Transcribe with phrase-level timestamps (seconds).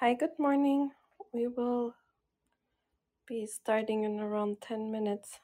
[0.00, 0.90] Hi, good morning.
[1.32, 1.94] We will
[3.26, 5.40] be starting in around 10 minutes.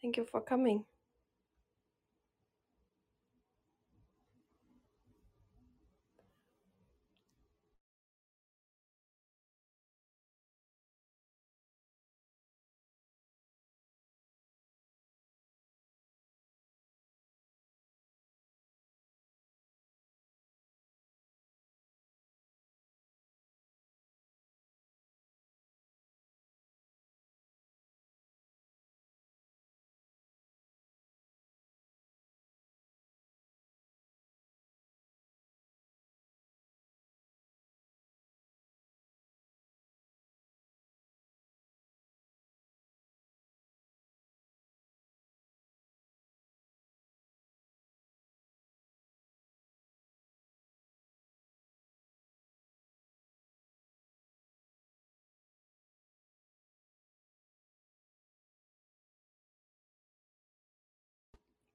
[0.00, 0.86] Thank you for coming.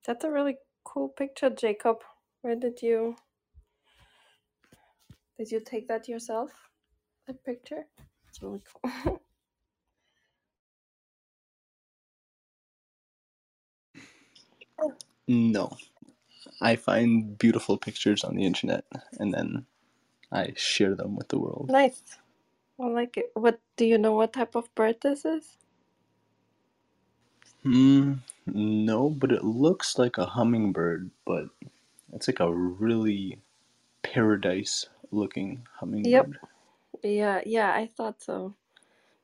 [0.05, 1.97] That's a really cool picture, Jacob.
[2.41, 3.15] Where did you
[5.37, 6.51] did you take that yourself?
[7.27, 7.85] That picture?
[8.29, 9.21] It's really cool.
[15.27, 15.77] No.
[16.59, 18.83] I find beautiful pictures on the internet
[19.19, 19.65] and then
[20.31, 21.69] I share them with the world.
[21.69, 22.01] nice.
[22.79, 23.31] I like it.
[23.35, 25.57] What do you know what type of bird this is?
[27.63, 28.15] Hmm,
[28.47, 31.45] no, but it looks like a hummingbird, but
[32.13, 33.39] it's like a really
[34.03, 36.11] paradise looking hummingbird.
[36.11, 36.31] Yep.
[37.03, 38.55] Yeah, yeah, I thought so.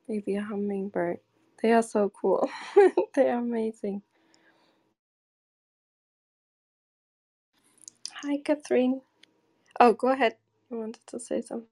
[0.08, 1.20] Maybe a hummingbird.
[1.62, 2.50] They are so cool.
[3.14, 4.02] they are amazing.
[8.22, 9.02] Hi, Catherine.
[9.80, 10.36] Oh, go ahead.
[10.70, 11.68] You wanted to say something.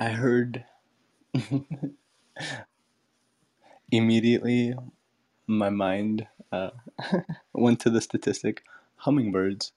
[0.00, 0.64] I heard
[3.92, 4.74] immediately
[5.46, 6.70] my mind uh,
[7.54, 8.64] went to the statistic
[8.96, 9.72] hummingbirds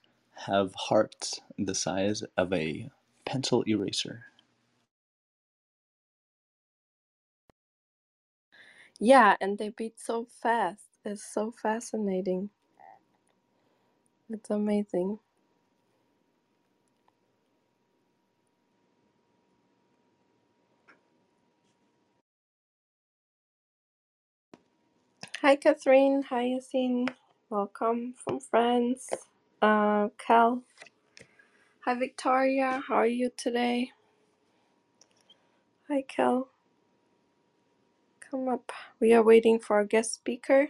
[0.46, 2.90] have hearts the size of a
[3.26, 4.26] pencil eraser.
[9.00, 10.84] Yeah, and they beat so fast.
[11.04, 12.50] It's so fascinating.
[14.30, 15.20] It's amazing.
[25.42, 26.24] Hi, Catherine.
[26.30, 27.08] Hi, Yassine.
[27.50, 29.10] Welcome from France.
[29.62, 30.62] Uh, Cal.
[31.84, 32.82] Hi, Victoria.
[32.88, 33.92] How are you today?
[35.88, 36.48] Hi, Cal.
[38.30, 38.72] Come up.
[39.00, 40.68] We are waiting for our guest speaker.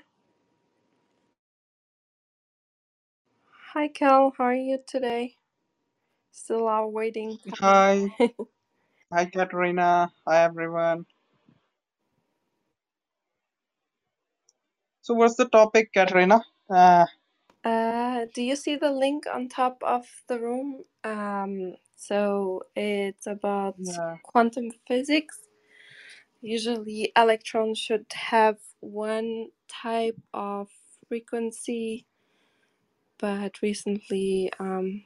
[3.75, 4.35] Hi, Cal.
[4.39, 5.37] How are you today?
[6.33, 7.39] Still are waiting.
[7.61, 8.15] Hi,
[9.13, 10.13] hi Katerina.
[10.27, 11.07] Hi everyone.
[15.09, 16.45] So what's the topic, Katerina?
[16.69, 17.07] Uh,
[17.65, 20.85] Uh, do you see the link on top of the room?
[21.05, 25.41] Um, so it's about yeah, quantum physics.
[26.43, 30.69] Usually, electrons should have one type of
[31.09, 32.07] frequency,
[33.19, 35.05] but recently, um,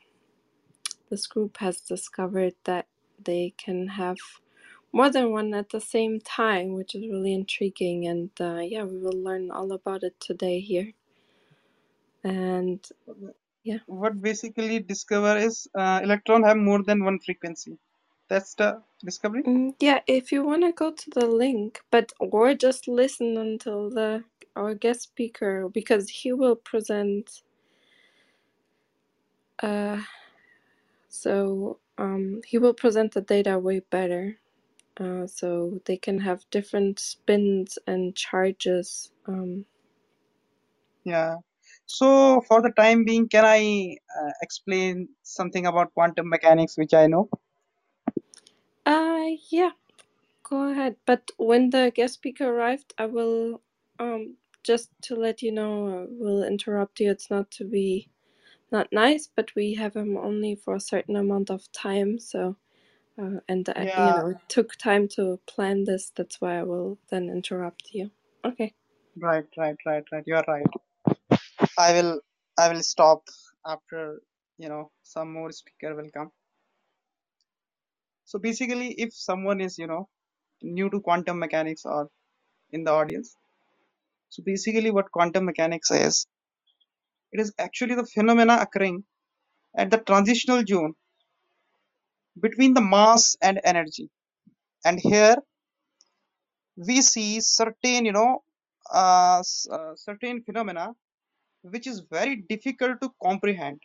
[1.10, 2.86] this group has discovered that
[3.24, 4.18] they can have
[4.92, 8.06] more than one at the same time, which is really intriguing.
[8.06, 10.92] And uh, yeah, we will learn all about it today here.
[12.24, 12.84] And
[13.64, 13.78] yeah.
[13.86, 17.78] what basically discover is uh, electron have more than one frequency.
[18.28, 19.44] That's the discovery.
[19.46, 23.90] Mm, yeah, if you want to go to the link, but or just listen until
[23.90, 24.24] the
[24.56, 27.42] our guest speaker because he will present.
[29.62, 30.02] Uh,
[31.08, 34.38] so um, he will present the data way better.
[34.98, 39.12] Uh, so they can have different spins and charges.
[39.26, 39.66] Um,
[41.04, 41.36] Yeah.
[41.86, 47.06] So for the time being, can I uh, explain something about quantum mechanics, which I
[47.06, 47.28] know?
[48.86, 49.72] uh, yeah,
[50.44, 50.96] go ahead.
[51.06, 53.62] But when the guest speaker arrived, I will
[53.98, 57.10] um just to let you know, uh, will interrupt you.
[57.10, 58.10] It's not to be
[58.72, 62.18] not nice, but we have him only for a certain amount of time.
[62.18, 62.56] So,
[63.20, 66.12] uh, and uh, you know, it took time to plan this.
[66.16, 68.10] That's why I will then interrupt you.
[68.44, 68.74] Okay.
[69.16, 70.24] right, right, right, right.
[70.26, 70.66] You are right.
[71.78, 72.20] I will,
[72.58, 73.22] I will stop
[73.66, 74.20] after
[74.58, 76.30] you know some more speaker will come.
[78.24, 80.08] So basically, if someone is you know
[80.62, 82.08] new to quantum mechanics or
[82.72, 83.36] in the audience,
[84.30, 86.26] so basically what quantum mechanics is,
[87.32, 89.04] it is actually the phenomena occurring
[89.76, 90.94] at the transitional zone
[92.40, 94.10] between the mass and energy.
[94.84, 95.36] And here
[96.76, 98.42] we see certain, you know,
[98.92, 100.94] uh, uh, certain phenomena
[101.62, 103.80] which is very difficult to comprehend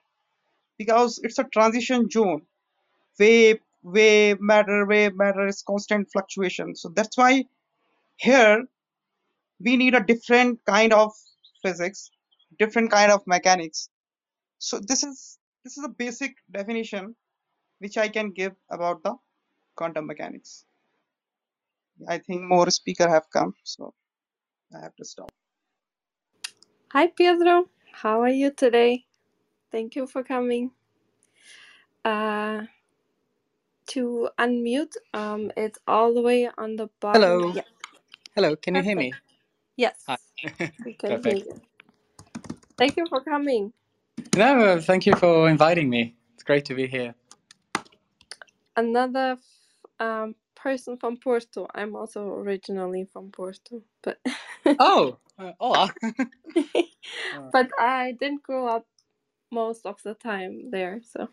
[0.77, 2.41] because it's a transition zone.
[3.19, 6.75] Wave, wave, matter, wave, matter is constant fluctuation.
[6.75, 7.45] So that's why
[8.17, 8.63] here
[9.59, 11.11] we need a different kind of
[11.63, 12.09] physics,
[12.59, 13.89] different kind of mechanics.
[14.59, 17.15] So this is this is a basic definition
[17.79, 19.15] which I can give about the
[19.75, 20.65] quantum mechanics.
[22.09, 23.93] I think more speaker have come, so
[24.75, 25.31] I have to stop.
[26.93, 27.65] Hi, Pedro.
[27.93, 29.05] How are you today?
[29.71, 30.71] Thank you for coming.
[32.05, 32.63] Uh,
[33.87, 37.41] to unmute, um, it's all the way on the bottom.
[37.41, 37.53] Hello.
[37.53, 37.63] Yeah,
[38.35, 39.19] Hello, can you hear me?
[39.77, 40.17] Yes, Hi.
[40.85, 41.37] we can hear Perfect.
[41.37, 41.61] you.
[42.77, 43.73] Thank you for coming.
[44.35, 46.15] No, thank you for inviting me.
[46.35, 47.15] It's great to be here.
[48.77, 51.67] Another f- um, person from Porto.
[51.75, 54.19] I'm also originally from Porto, but
[54.79, 55.93] Oh, uh, hola.
[57.31, 58.87] Uh, but I didn't grow up
[59.51, 61.01] most of the time there.
[61.03, 61.29] So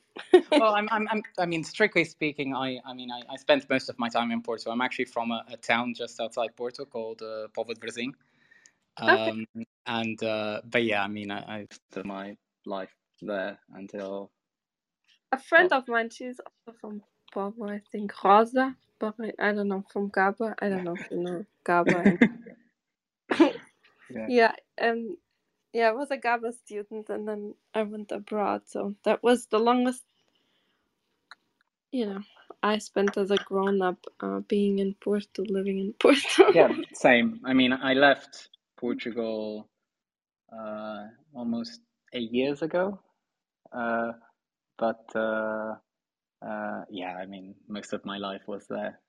[0.52, 3.88] well, I'm, I'm, I'm, I mean, strictly speaking, I, I mean, I, I spent most
[3.90, 4.70] of my time in Porto.
[4.70, 8.14] I'm actually from a, a town just outside Porto called uh, Póvoa de Varzim.
[9.08, 9.46] okay, Um,
[9.86, 12.36] and, uh, but yeah, I mean, I, I spent my
[12.66, 14.30] life there until,
[15.32, 16.10] a friend well, of mine.
[16.10, 17.02] She's also from
[17.36, 18.12] I think.
[18.22, 20.54] Rosa, but I, don't know from Gaba.
[20.60, 21.98] I don't know if you know Gaba.
[21.98, 22.20] And
[24.10, 24.26] yeah.
[24.28, 25.16] yeah, and
[25.72, 28.62] yeah, I was a Gaba student, and then I went abroad.
[28.66, 30.04] So that was the longest,
[31.90, 32.20] you know,
[32.62, 36.52] I spent as a grown up uh, being in Porto, living in Porto.
[36.52, 37.40] Yeah, same.
[37.44, 39.68] I mean, I left Portugal
[40.52, 41.04] uh,
[41.34, 41.80] almost
[42.12, 43.00] eight years ago.
[43.72, 44.12] Uh,
[44.78, 45.04] but
[46.46, 49.00] uh, yeah, I mean, most of my life was there.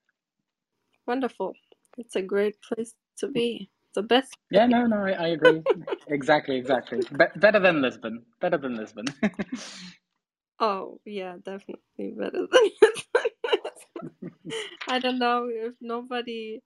[1.06, 1.54] Wonderful.
[1.98, 3.70] It's a great place to be.
[3.96, 4.36] The best.
[4.52, 5.62] Yeah, no, no, I, I agree.
[6.08, 7.00] Exactly, exactly.
[7.18, 8.24] Be better than Lisbon.
[8.40, 9.06] Better than Lisbon.
[10.60, 14.54] Oh, yeah, definitely better than this.
[14.88, 16.62] I don't know if nobody,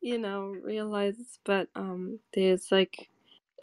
[0.00, 3.08] you know, realizes, but um, there's like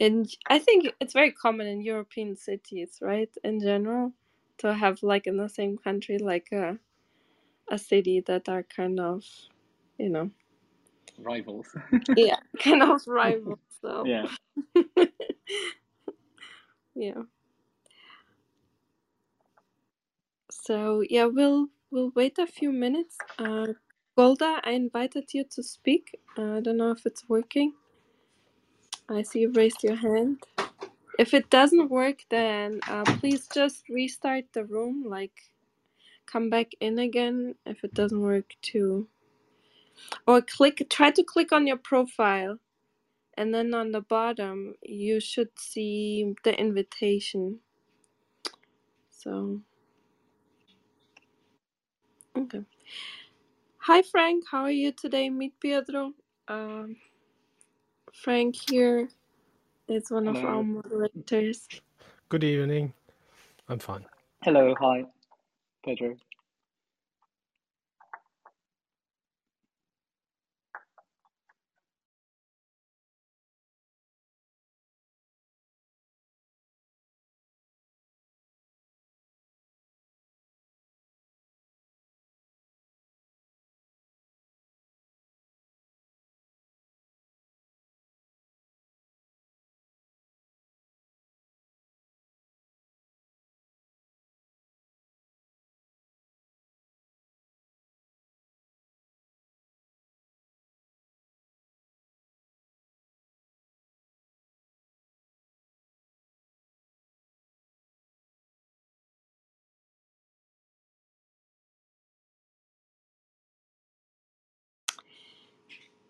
[0.00, 3.30] in I think it's very common in European cities, right?
[3.44, 4.12] In general,
[4.58, 6.78] to have like in the same country like a
[7.70, 9.24] a city that are kind of,
[9.98, 10.30] you know,
[11.18, 11.68] Rivals.
[12.16, 13.60] yeah, kind of rivals.
[13.82, 14.26] So Yeah.
[16.94, 17.22] yeah.
[20.50, 23.18] So yeah, we'll we'll wait a few minutes.
[23.38, 23.68] Uh,
[24.16, 26.18] Golda, I invited you to speak.
[26.38, 27.74] Uh, I don't know if it's working.
[29.08, 30.44] I see you raised your hand.
[31.18, 35.04] If it doesn't work, then uh, please just restart the room.
[35.08, 35.32] Like,
[36.26, 39.08] come back in again if it doesn't work too.
[40.26, 40.86] Or click.
[40.90, 42.58] Try to click on your profile,
[43.36, 47.60] and then on the bottom you should see the invitation.
[49.10, 49.62] So
[52.36, 52.62] okay.
[53.80, 55.30] Hi Frank, how are you today?
[55.30, 56.12] Meet Pietro.
[56.48, 56.96] Um,
[58.14, 59.08] Frank here
[59.88, 61.66] is one of our moderators.
[62.28, 62.92] Good evening.
[63.68, 64.04] I'm fine.
[64.44, 64.74] Hello.
[64.80, 65.04] Hi,
[65.84, 66.16] Pedro.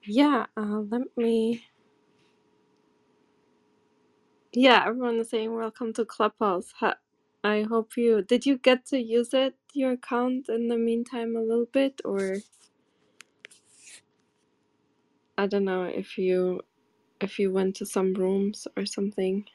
[0.08, 1.64] Yeah, uh, let me.
[4.52, 6.72] Yeah, everyone is saying welcome to Clubhouse.
[7.44, 8.46] I hope you did.
[8.46, 12.38] You get to use it your account in the meantime a little bit, or
[15.38, 16.62] I don't know if you
[17.20, 19.46] if you went to some rooms or something.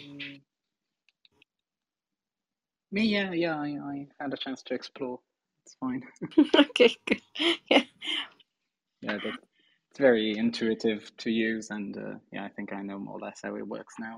[0.00, 0.40] Mm,
[2.92, 3.56] Me, yeah, yeah.
[3.56, 5.20] I, I had a chance to explore.
[5.66, 6.02] It's fine.
[6.56, 7.22] okay, good.
[7.70, 7.84] Yeah,
[9.02, 9.34] Yeah, that
[9.90, 13.40] it's very intuitive to use, and uh, yeah, I think I know more or less
[13.44, 14.16] how it works now.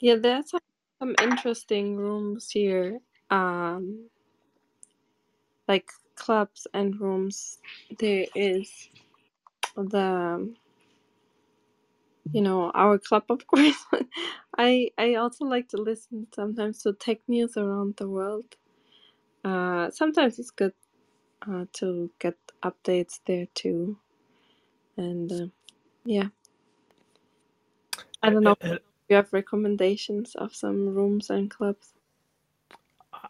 [0.00, 0.60] Yeah, there's some,
[1.00, 3.00] some interesting rooms here.
[3.30, 4.10] Um,
[5.68, 7.58] like clubs and rooms.
[7.98, 8.90] There is
[9.76, 10.54] the
[12.32, 13.84] you know our club of course.
[14.58, 18.56] I i also like to listen sometimes to tech news around the world.
[19.44, 20.74] Uh sometimes it's good
[21.48, 23.98] uh to get updates there too.
[24.96, 25.46] And uh,
[26.04, 26.22] yeah.
[28.22, 28.58] I don't know if
[29.10, 31.94] you have recommendations of some rooms and clubs.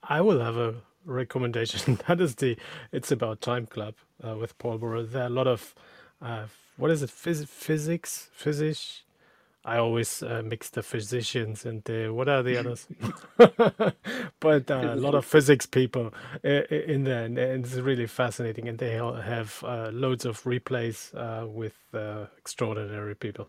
[0.05, 1.99] I will have a recommendation.
[2.09, 2.57] That is the
[2.93, 3.95] It's About Time Club
[4.27, 5.05] uh, with Paul Burrow.
[5.05, 5.75] There are a lot of,
[6.23, 6.47] uh,
[6.77, 9.03] what is it, Phys- physics, physics?
[9.65, 12.89] I always uh, mix the physicians and the, what are the others?
[13.39, 16.13] but uh, a lot of physics people
[16.45, 18.69] i- i- in there, and it's really fascinating.
[18.69, 23.49] And they have uh, loads of replays uh, with uh, extraordinary people.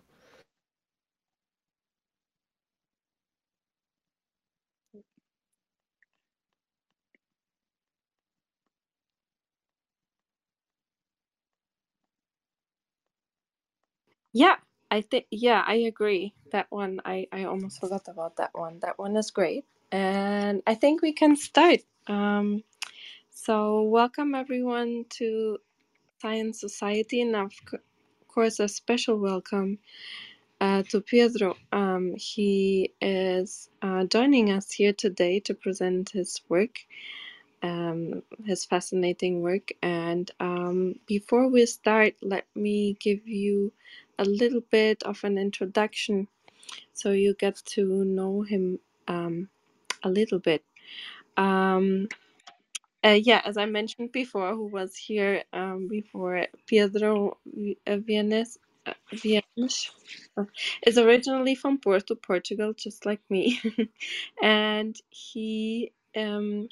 [14.34, 14.56] Yeah
[14.92, 19.00] i think yeah i agree that one i i almost forgot about that one that
[19.00, 22.64] one is great and i think we can start um
[23.32, 25.58] so welcome everyone to
[26.22, 27.54] Science Society, and of
[28.28, 29.80] course, a special welcome
[30.62, 31.58] uh, to Pedro.
[31.72, 36.80] Um, he is uh, joining us here today to present his work,
[37.64, 39.72] um, his fascinating work.
[39.84, 43.74] And um, before we start, let me give you
[44.20, 46.28] a little bit of an introduction
[46.94, 49.50] so you get to know him um,
[50.04, 50.64] a little bit.
[51.38, 52.08] Um,
[53.04, 57.38] uh, yeah, as I mentioned before, who was here um, before, Pedro
[57.86, 59.90] uh, Vianez, uh, Vianez
[60.38, 60.46] uh,
[60.86, 63.60] is originally from Porto, Portugal, just like me.
[64.42, 66.70] and he um,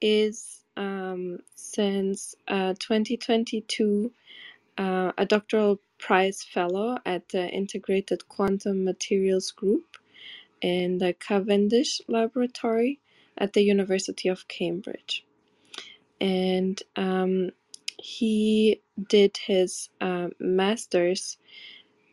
[0.00, 4.10] is um, since uh, 2022
[4.78, 9.96] uh, a doctoral prize fellow at the Integrated Quantum Materials Group
[10.62, 13.00] in the Cavendish Laboratory
[13.38, 15.24] at the University of Cambridge
[16.20, 17.50] and um,
[17.98, 21.38] he did his uh, master's.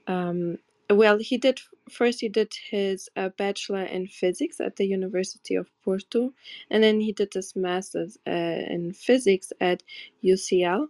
[0.08, 0.58] Um,
[0.90, 2.22] well, he did first.
[2.22, 6.34] He did his uh, bachelor in physics at the University of Porto,
[6.70, 9.84] and then he did his master's uh, in physics at
[10.24, 10.88] UCL,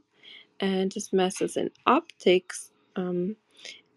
[0.60, 2.72] and his master's in optics.
[2.96, 3.36] Um,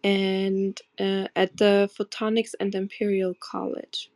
[0.03, 4.09] and uh, at the Photonics and Imperial College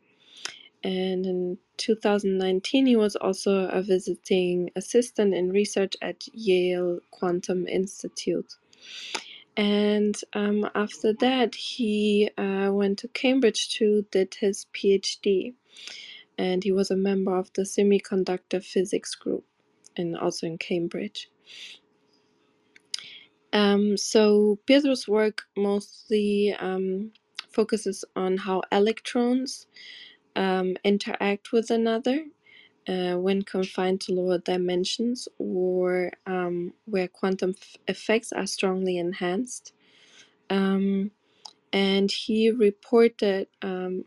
[0.84, 8.56] and in 2019 he was also a visiting assistant in research at Yale Quantum Institute.
[9.56, 15.52] And um, after that, he uh, went to Cambridge to did his PhD,
[16.38, 19.44] and he was a member of the semiconductor physics group,
[19.94, 21.28] and also in Cambridge.
[23.52, 27.12] Um, so Pedro's work mostly um,
[27.52, 29.66] focuses on how electrons
[30.36, 32.24] um, interact with another
[32.88, 39.74] uh, when confined to lower dimensions or um, where quantum f- effects are strongly enhanced.
[40.50, 41.12] Um,
[41.72, 44.04] and he reported um,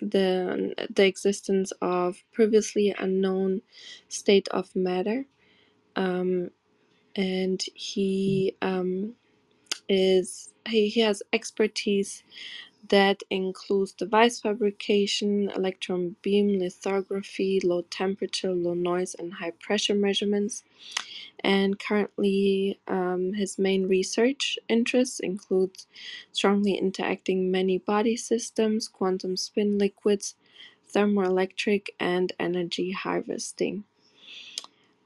[0.00, 3.62] the, the existence of previously unknown
[4.08, 5.26] state of matter.
[5.96, 6.50] Um,
[7.16, 9.14] and he um,
[9.88, 12.22] is he, he has expertise
[12.88, 20.64] that includes device fabrication, electron beam lithography, low temperature, low noise, and high pressure measurements.
[21.42, 25.76] And currently, um, his main research interests include
[26.32, 30.34] strongly interacting many body systems, quantum spin liquids,
[30.92, 33.84] thermoelectric, and energy harvesting.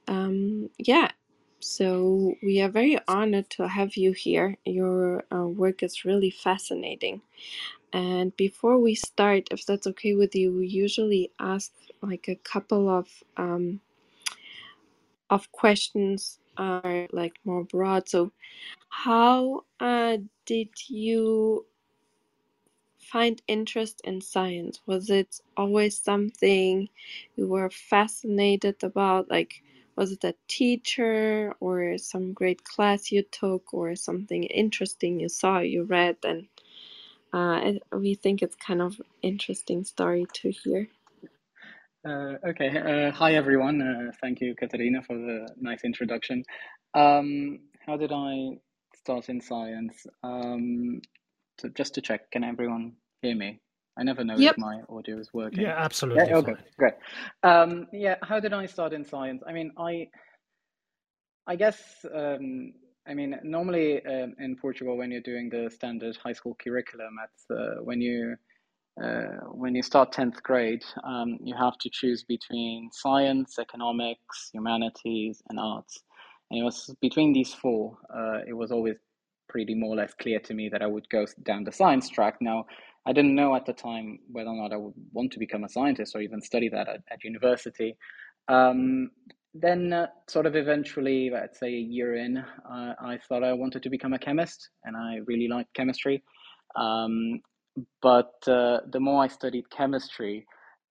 [0.08, 1.10] Um, yeah,
[1.64, 4.58] so we are very honored to have you here.
[4.66, 7.22] Your uh, work is really fascinating.
[7.94, 12.90] And before we start, if that's okay with you, we usually ask like a couple
[12.90, 13.80] of um,
[15.30, 18.10] of questions are like more broad.
[18.10, 18.30] So,
[18.90, 21.64] how uh, did you
[22.98, 24.82] find interest in science?
[24.84, 26.90] Was it always something
[27.36, 29.30] you were fascinated about?
[29.30, 29.62] Like,
[29.96, 35.58] was it a teacher or some great class you took or something interesting you saw,
[35.58, 36.48] you read, and
[37.32, 40.88] uh, we think it's kind of interesting story to hear.
[42.06, 42.68] Uh, okay.
[42.68, 43.80] Uh, hi, everyone.
[43.80, 46.44] Uh, thank you, Katerina, for the nice introduction.
[46.92, 48.58] Um, how did I
[48.94, 50.06] start in science?
[50.22, 51.00] Um,
[51.58, 53.60] so just to check, can everyone hear me?
[53.96, 55.62] I never know if my audio is working.
[55.62, 56.24] Yeah, absolutely.
[56.24, 56.72] Yeah, absolutely okay, fine.
[56.78, 56.94] great.
[57.42, 59.42] Um, yeah, how did I start in science?
[59.46, 60.08] I mean, I
[61.46, 62.72] I guess um,
[63.06, 67.44] I mean normally um, in Portugal when you're doing the standard high school curriculum, it's
[67.50, 68.36] uh, when you
[69.02, 75.42] uh, when you start 10th grade, um, you have to choose between science, economics, humanities,
[75.48, 76.00] and arts.
[76.50, 78.98] And it was between these four, uh, it was always
[79.54, 82.34] pretty more or less clear to me that I would go down the science track.
[82.40, 82.66] Now,
[83.06, 85.68] I didn't know at the time whether or not I would want to become a
[85.68, 87.96] scientist or even study that at, at university.
[88.48, 89.10] Um,
[89.54, 93.84] then, uh, sort of eventually, let's say a year in, uh, I thought I wanted
[93.84, 96.24] to become a chemist, and I really liked chemistry.
[96.74, 97.40] Um,
[98.02, 100.44] but uh, the more I studied chemistry,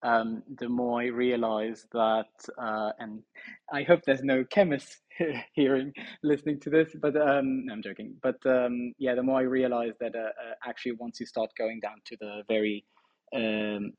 [0.03, 2.27] um, the more I realized that,
[2.61, 3.23] uh, and
[3.71, 5.01] I hope there's no chemists
[5.53, 5.93] hearing,
[6.23, 8.15] listening to this, but um, I'm joking.
[8.21, 11.79] But um, yeah, the more I realized that uh, uh, actually, once you start going
[11.79, 12.85] down to the very
[13.33, 13.93] um,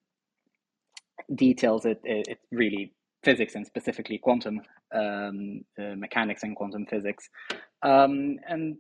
[1.35, 2.93] details, it, it, it really
[3.25, 4.61] physics and specifically quantum
[4.95, 7.29] um, uh, mechanics and quantum physics.
[7.83, 8.77] Um, and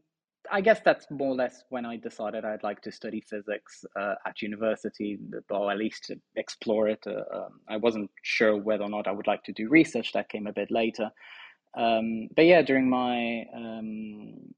[0.51, 4.15] I guess that's more or less when I decided I'd like to study physics uh,
[4.27, 5.19] at university,
[5.51, 7.03] or at least explore it.
[7.07, 10.13] Uh, um, I wasn't sure whether or not I would like to do research.
[10.13, 11.11] That came a bit later.
[11.77, 14.55] Um, but yeah, during my um,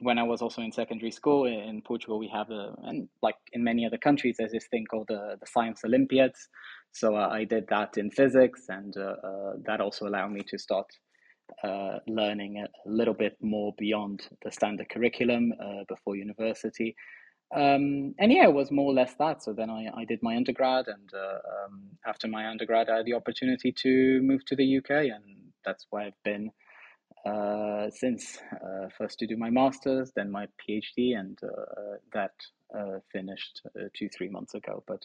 [0.00, 3.62] when I was also in secondary school in Portugal, we have a and like in
[3.62, 6.48] many other countries, there's this thing called the the science Olympiads.
[6.92, 10.58] So uh, I did that in physics, and uh, uh, that also allowed me to
[10.58, 10.86] start
[11.62, 16.94] uh, learning a, little bit more beyond the standard curriculum uh, before university.
[17.54, 19.42] Um, and yeah, it was more or less that.
[19.42, 23.06] So then I, I did my undergrad, and uh, um, after my undergrad, I had
[23.06, 25.24] the opportunity to move to the UK, and
[25.64, 26.50] that's where I've been
[27.26, 28.38] uh, since.
[28.52, 32.32] Uh, first to do my master's, then my PhD, and uh, that
[33.12, 33.62] finished
[33.96, 34.84] two, three months ago.
[34.86, 35.02] But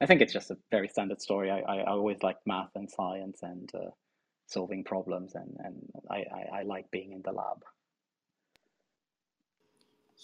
[0.00, 1.50] I think it's just a very standard story.
[1.50, 3.70] I, I, I always liked math and science, and
[4.46, 7.64] solving problems and, and I, I, I, like being in the lab.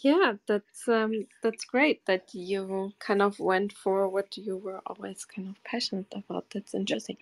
[0.02, 5.24] Yeah, that's um that's great that you kind of went for what you were always
[5.24, 6.46] kind of passionate about.
[6.52, 7.18] That's interesting.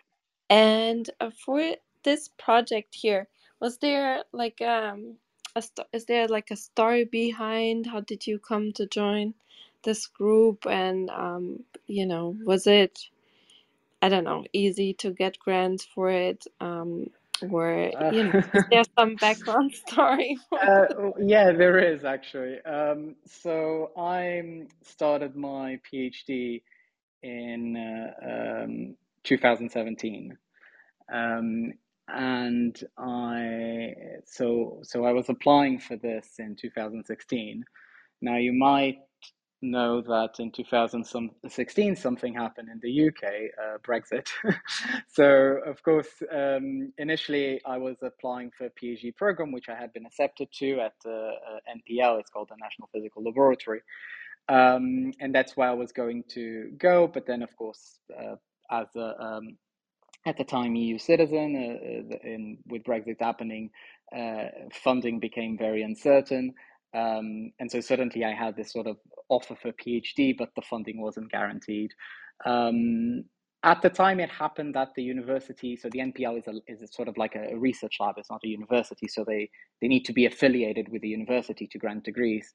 [0.51, 3.29] And uh, for this project here,
[3.61, 5.17] was there like um
[5.57, 9.35] a st- is there like a story behind how did you come to join
[9.85, 13.01] this group and um you know was it
[14.03, 16.45] I don't know, easy to get grants for it?
[16.61, 17.07] Um,
[17.51, 20.39] or Uh, you know, is there some background story?
[20.63, 20.87] Uh,
[21.21, 22.61] yeah, there is actually.
[22.65, 26.63] Um, so I started my PhD
[27.23, 30.37] in uh, um, 2017,
[31.13, 31.73] um,
[32.09, 33.95] and I
[34.27, 37.65] so so I was applying for this in 2016.
[38.23, 38.99] Now you might
[39.63, 44.29] know that in 2016 something happened in the UK, uh, Brexit.
[45.09, 49.93] so of course, um, initially I was applying for a PhD program which I had
[49.93, 51.33] been accepted to at uh, uh,
[51.69, 52.21] NPL.
[52.21, 53.83] It's called the National Physical Laboratory,
[54.49, 57.07] um, and that's where I was going to go.
[57.07, 58.37] But then, of course, uh,
[58.71, 59.57] as a um,
[60.27, 63.71] at the time EU citizen, uh, uh, in, with Brexit happening,
[64.73, 66.55] funding became very uncertain.
[66.95, 68.97] Um, and so suddenly I had this sort of
[69.29, 71.93] offer for PhD, but the funding wasn't guaranteed.
[72.45, 73.25] Um,
[73.63, 76.87] at the time, it happened that the university, so the NPL is a, is a
[76.87, 78.15] sort of like a, research lab.
[78.17, 79.51] It's not a university, so they
[79.83, 82.55] they need to be affiliated with the university to grant degrees.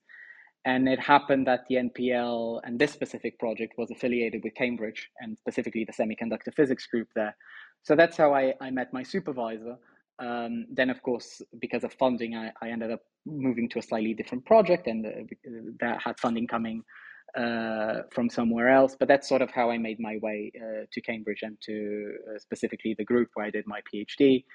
[0.66, 5.38] And it happened that the NPL and this specific project was affiliated with Cambridge and
[5.38, 7.36] specifically the semiconductor physics group there.
[7.84, 9.78] So that's how I, I met my supervisor.
[10.20, 14.14] Um, then, of course, because of funding, I, I, ended up moving to a slightly
[14.14, 15.10] different project, and uh,
[15.82, 16.84] that had funding coming
[17.38, 18.96] uh, from somewhere else.
[18.98, 22.40] But that's sort of how I made my way uh, to Cambridge and to uh,
[22.40, 24.46] specifically the group where I did my PhD.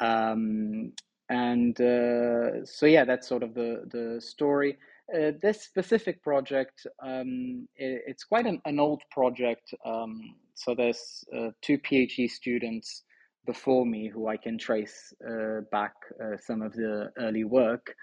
[0.00, 0.92] Um,
[1.28, 4.78] and uh, so, yeah, that's sort of the the story.
[5.14, 9.72] Uh, this specific project, um, it, it's quite an, an old project.
[9.86, 11.24] Um, so there's
[11.62, 13.04] two PhD students
[13.46, 17.94] before me who I can trace uh, back uh, some of the early work.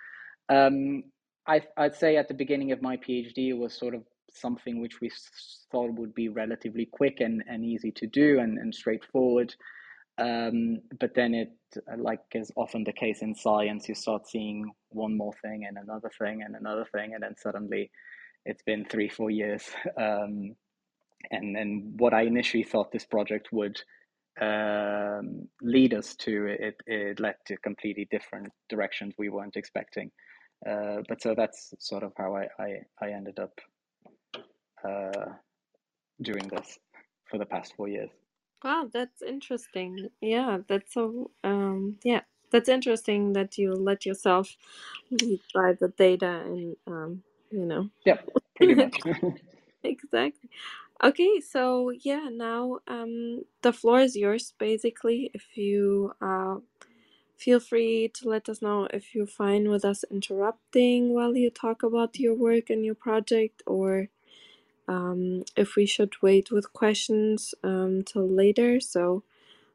[0.49, 1.03] Um,
[1.47, 5.01] I, would say at the beginning of my PhD, it was sort of something which
[5.01, 5.11] we
[5.71, 9.53] thought would be relatively quick and, and easy to do and, and straightforward.
[10.17, 11.51] Um, but then it,
[11.97, 16.11] like is often the case in science, you start seeing one more thing and another
[16.19, 17.89] thing and another thing, and then suddenly
[18.45, 19.69] it's been three, four years.
[19.97, 20.55] Um,
[21.29, 23.79] and and what I initially thought this project would
[24.39, 30.11] um, lead us to, it, it led to completely different directions we weren't expecting.
[30.67, 33.53] Uh, but so that's sort of how I, I, I ended up,
[34.87, 35.31] uh,
[36.21, 36.77] doing this
[37.29, 38.09] for the past four years.
[38.63, 40.09] Wow, that's interesting.
[40.21, 44.55] Yeah, that's so um yeah, that's interesting that you let yourself
[45.09, 47.89] lead by the data and um you know.
[48.05, 48.99] Yep, pretty much.
[49.83, 50.49] exactly.
[51.03, 56.57] Okay, so yeah, now um the floor is yours basically if you uh
[57.37, 61.81] feel free to let us know if you're fine with us interrupting while you talk
[61.81, 64.09] about your work and your project or
[64.87, 68.79] um, if we should wait with questions um, till later.
[68.79, 69.23] So,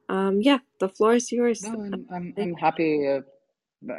[0.08, 1.62] um, yeah, the floor is yours.
[1.62, 3.08] No, I'm I'm, I'm happy.
[3.08, 3.22] Uh,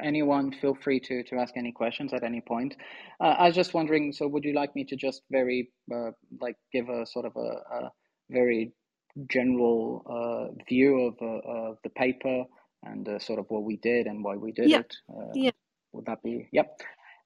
[0.04, 2.76] anyone, feel free to to ask any questions at any point.
[3.19, 4.13] Uh, I was just wondering.
[4.13, 7.76] So, would you like me to just very uh, like give a sort of a,
[7.76, 7.91] a
[8.30, 8.73] very
[9.32, 12.43] general uh, view of uh, of the paper
[12.84, 14.95] and uh, sort of what we did and why we did Yeah, it?
[15.10, 15.52] Uh, yeah,
[15.93, 16.47] would that be?
[16.52, 16.82] Yep.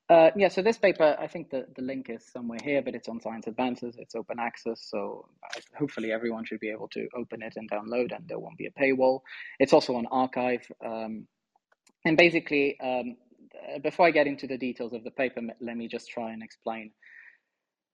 [0.10, 3.08] Uh, yeah, so this paper, I think the, the link is somewhere here, but it's
[3.08, 3.96] on Science Advances.
[3.98, 8.14] It's open access, so I, hopefully everyone should be able to open it and download,
[8.14, 9.22] and there won't be a paywall.
[9.58, 10.64] It's also on arXiv.
[10.86, 11.28] Um,
[12.06, 13.18] and basically, um,
[13.56, 16.42] uh, before I get into the details of the paper, let me just try and
[16.42, 16.92] explain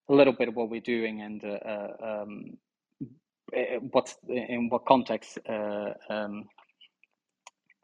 [0.09, 2.57] a little bit of what we're doing and uh, uh, um,
[3.53, 6.45] eh, what's in what context uh, um,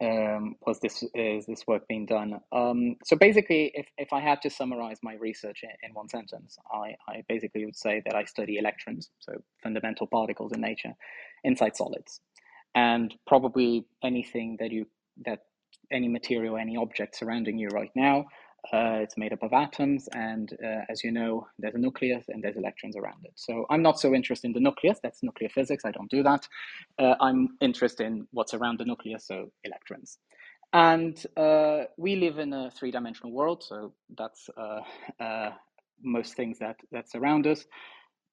[0.02, 2.40] um, was this is this work being done?
[2.52, 6.56] Um, so basically, if, if I had to summarize my research in, in one sentence,
[6.72, 10.94] I, I basically would say that I study electrons, so fundamental particles in nature,
[11.44, 12.20] inside solids,
[12.74, 14.86] and probably anything that you
[15.26, 15.40] that
[15.90, 18.26] any material, any object surrounding you right now.
[18.72, 22.42] Uh, it's made up of atoms, and uh, as you know, there's a nucleus and
[22.42, 23.32] there's electrons around it.
[23.36, 24.98] So I'm not so interested in the nucleus.
[25.02, 25.84] That's nuclear physics.
[25.84, 26.48] I don't do that.
[26.98, 30.18] Uh, I'm interested in what's around the nucleus, so electrons.
[30.72, 34.80] And uh, we live in a three-dimensional world, so that's uh,
[35.22, 35.50] uh,
[36.02, 37.66] most things that that surround us.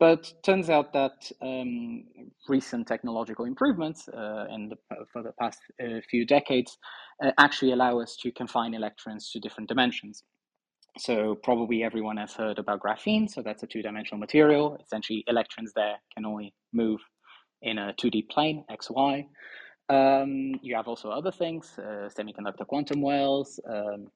[0.01, 2.05] But turns out that um,
[2.49, 4.77] recent technological improvements uh, in the,
[5.13, 6.75] for the past uh, few decades
[7.23, 10.23] uh, actually allow us to confine electrons to different dimensions.
[10.97, 13.29] So probably everyone has heard about graphene.
[13.29, 14.75] So that's a two-dimensional material.
[14.83, 16.99] Essentially, electrons there can only move
[17.61, 19.27] in a 2D plane, x, y.
[19.89, 24.07] Um, you have also other things, uh, semiconductor quantum wells, um,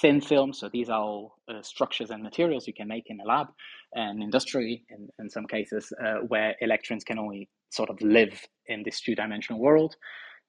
[0.00, 0.52] thin film.
[0.52, 3.48] So these are all uh, structures and materials you can make in a lab
[3.94, 8.82] and industrially, in, in some cases, uh, where electrons can only sort of live in
[8.82, 9.96] this two-dimensional world,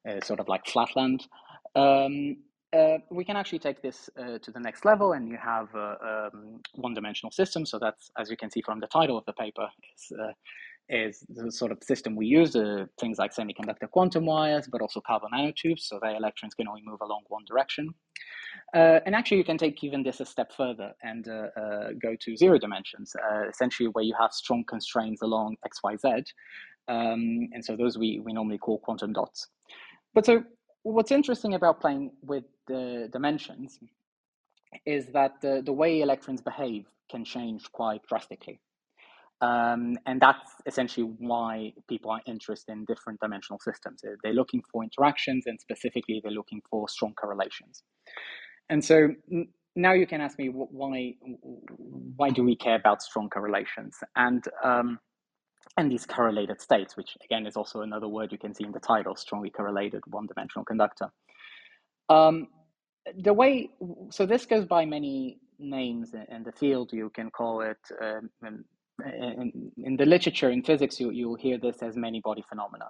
[0.10, 1.26] uh, sort of like flatland.
[1.76, 2.38] Um,
[2.72, 5.96] uh, we can actually take this uh, to the next level, and you have uh,
[6.04, 7.72] um, one-dimensional systems.
[7.72, 10.12] So that's, as you can see from the title of the paper, is,
[10.89, 12.56] is the sort of system we use.
[12.56, 16.82] Uh, things like semiconductor quantum wires, but also carbon nanotubes, so their electrons can only
[16.84, 17.93] move along one direction.
[18.73, 21.25] Uh, and actually, you can take even this a step further and
[22.02, 23.15] go to zero dimensions,
[23.49, 26.23] essentially where you have strong constraints along x, y, z.
[26.88, 29.47] Um, and so those we, we normally call quantum dots.
[30.15, 30.43] But so
[30.84, 33.80] what's interesting about playing with the dimensions
[34.86, 38.60] is that the, the way electrons behave can change quite drastically.
[39.41, 44.02] Um, and that's essentially why people are interested in different dimensional systems.
[44.23, 47.84] They're looking for interactions, and specifically, they're looking for strong correlations.
[48.69, 49.10] And so
[49.75, 51.15] now you can ask me why
[52.17, 53.95] why do we care about strong correlations?
[54.15, 54.99] And um,
[55.78, 58.80] and these correlated states, which again is also another word you can see in the
[58.80, 61.10] title, strongly correlated one-dimensional conductor.
[62.10, 62.47] Um,
[63.17, 63.69] the way,
[64.10, 66.91] so this goes by many names in the field.
[66.91, 68.30] You can call it, um,
[69.06, 72.86] in, the literature in physics, you, you'll hear this as many body phenomena.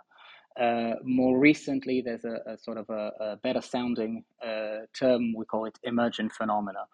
[0.60, 5.45] Uh, more recently, there's a, a sort of a, a better sounding uh, term, we
[5.45, 6.86] call it emergent phenomena.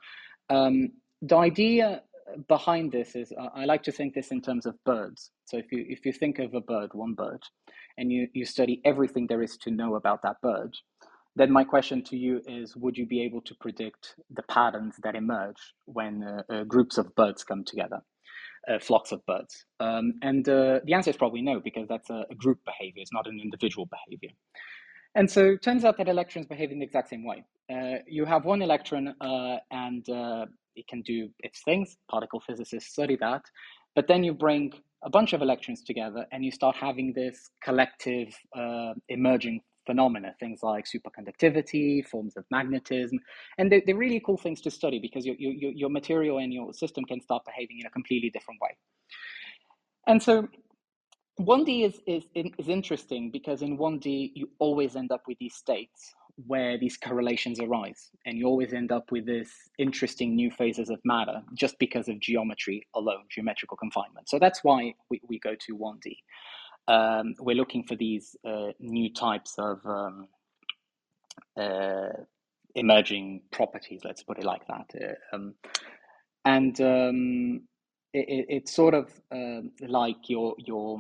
[0.50, 0.90] Um,
[1.22, 2.02] the idea
[2.48, 5.32] behind this is uh, I like to think this in terms of birds.
[5.46, 7.42] So if you if you think of a bird, one bird,
[7.98, 10.76] and you, you study everything there is to know about that bird,
[11.36, 15.16] then my question to you is would you be able to predict the patterns that
[15.16, 18.02] emerge when uh, uh, groups of birds come together
[18.70, 22.26] uh, flocks of birds um, and uh, the answer is probably no because that's a,
[22.30, 24.30] a, group behavior it's not an individual behavior
[25.16, 28.26] and so it turns out that electrons behave in the exact same way uh, you
[28.26, 30.06] have one electron uh, and
[30.76, 31.98] it can do its things.
[32.10, 33.42] Particle physicists study that.
[33.96, 34.74] But then you bring
[35.04, 40.62] a bunch of electrons together and you start having this collective uh, emerging phenomena, things
[40.64, 43.20] like superconductivity, forms of magnetism.
[43.58, 46.74] And they're, they're really cool things to study because your, your, your material and your
[46.74, 48.76] system can start behaving in a completely different way.
[50.08, 50.48] And so
[51.40, 56.14] 1D is, is, is interesting because in 1D, you always end up with these states
[56.48, 58.10] where these correlations arise.
[58.26, 62.20] And you always end up with this interesting new phases of matter just because of
[62.20, 64.30] geometry alone, geometrical confinement.
[64.30, 66.18] So that's why we, we go to 1D.
[66.88, 70.28] Um, we're looking for these uh, new types of um,
[71.58, 72.10] uh,
[72.76, 74.92] emerging properties, let's put it like that.
[75.02, 75.56] Uh, um,
[76.44, 77.62] and um,
[78.14, 81.00] it, it's sort of uh, like your your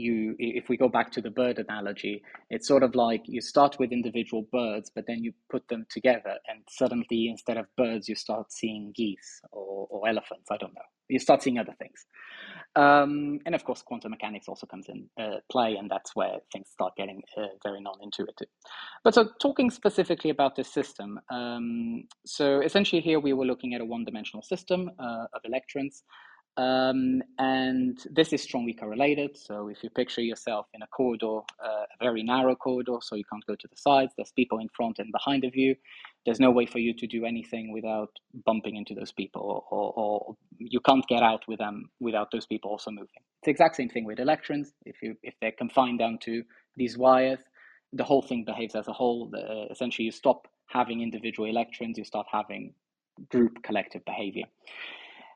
[0.00, 3.78] you if we go back to the bird analogy it's sort of like you start
[3.78, 8.14] with individual birds but then you put them together and suddenly instead of birds you
[8.14, 10.88] start seeing geese or, or elephants i don't know.
[11.08, 12.06] You start seeing other things.
[12.76, 16.68] Um, and of course quantum mechanics also comes in uh, play and that's where things
[16.70, 18.46] start getting uh, very non-intuitive.
[19.02, 23.80] But so talking specifically about this system um, so essentially here we were looking at
[23.80, 26.04] a one-dimensional system uh, of electrons
[26.60, 29.36] um, and this is strongly correlated.
[29.36, 33.24] So if you picture yourself in a corridor, uh, a very narrow corridor, so you
[33.30, 35.74] can't go to the sides, there's people in front and behind of you.
[36.26, 38.10] There's no way for you to do anything without
[38.44, 42.70] bumping into those people, or, or you can't get out with them without those people
[42.70, 43.22] also moving.
[43.38, 44.72] It's the exact same thing with electrons.
[44.84, 46.42] If you if they're confined down to
[46.76, 47.40] these wires,
[47.94, 49.32] the whole thing behaves as a whole.
[49.34, 52.74] Uh, essentially, you stop having individual electrons, you start having
[53.30, 54.44] group collective behavior.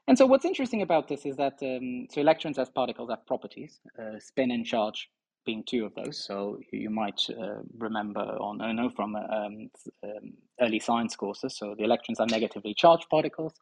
[0.07, 3.81] And so what's interesting about this is that um, so electrons as particles have properties,
[3.99, 5.09] uh, spin and charge
[5.47, 6.23] being two of those.
[6.25, 9.71] So you might uh, remember on know from um,
[10.03, 11.57] um, early science courses.
[11.57, 13.55] So the electrons are negatively charged particles.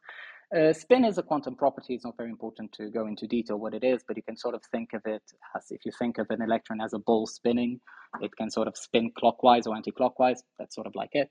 [0.55, 1.95] Uh, spin is a quantum property.
[1.95, 4.53] It's not very important to go into detail what it is, but you can sort
[4.53, 5.23] of think of it
[5.55, 7.79] as if you think of an electron as a ball spinning,
[8.21, 10.43] it can sort of spin clockwise or anti-clockwise.
[10.59, 11.29] That's sort of like it.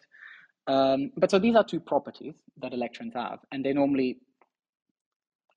[0.67, 4.19] Um, but so these are two properties that electrons have, and they normally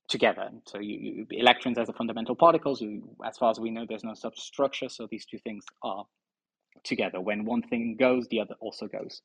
[0.07, 0.49] together.
[0.65, 4.03] So you, you, electrons as a fundamental particles, you, as far as we know, there's
[4.03, 4.89] no substructure.
[4.89, 6.05] So these two things are
[6.83, 7.21] together.
[7.21, 9.21] When one thing goes, the other also goes.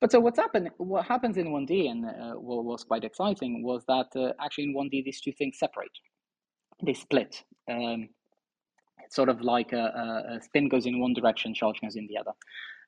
[0.00, 0.70] But so what's happened?
[0.78, 4.74] What happens in 1D, and uh, what was quite exciting, was that uh, actually in
[4.74, 5.90] 1D these two things separate.
[6.82, 7.42] They split.
[7.70, 8.08] Um,
[9.04, 12.16] it's sort of like a, a, spin goes in one direction, charge goes in the
[12.16, 12.32] other.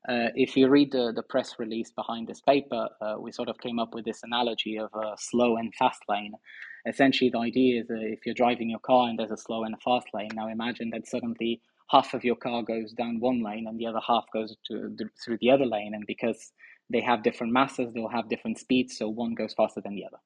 [0.09, 3.59] Uh, if you read the, the press release behind this paper, uh, we sort of
[3.59, 6.33] came up with this analogy of a slow and fast lane
[6.87, 9.75] essentially the idea is that if you're driving your car and there's a slow and
[9.75, 13.67] a fast lane, now imagine that suddenly half of your car goes down one lane
[13.69, 16.53] and the other half goes to through the other lane, and because
[16.91, 20.19] they have different masses, they'll have different speeds, so one goes faster than the other.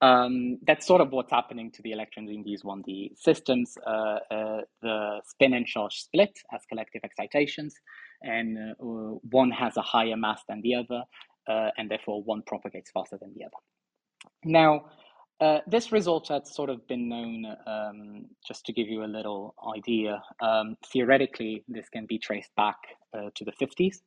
[0.00, 3.76] Um, that's sort of what's happening to the electrons in these 1D systems.
[3.86, 7.74] Uh, uh, the spin and charge split as collective excitations,
[8.22, 8.74] and uh,
[9.30, 11.02] one has a higher mass than the other,
[11.48, 13.56] uh, and therefore one propagates faster than the other.
[14.44, 14.86] Now,
[15.40, 19.54] uh, this result had sort of been known, um, just to give you a little
[19.76, 20.22] idea.
[20.40, 22.76] Um, theoretically, this can be traced back
[23.12, 24.02] uh, to the 50s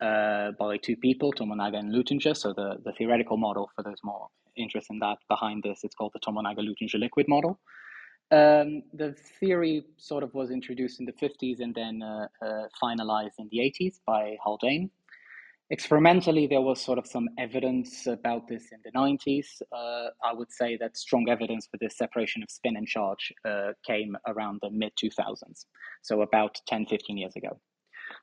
[0.00, 2.36] uh, by two people, Tomonaga and Luttinger.
[2.36, 6.12] So the, the theoretical model, for those more interested in that, behind this, it's called
[6.14, 7.58] the Tomonaga-Luttinger liquid model.
[8.30, 13.38] Um, the theory sort of was introduced in the 50s and then uh, uh, finalized
[13.38, 14.90] in the 80s by Haldane.
[15.70, 19.46] Experimentally, there was sort of some evidence about this in the 90s.
[19.74, 23.72] Uh, I would say that strong evidence for this separation of spin and charge uh,
[23.86, 25.64] came around the mid 2000s,
[26.02, 27.58] so about 10, 15 years ago.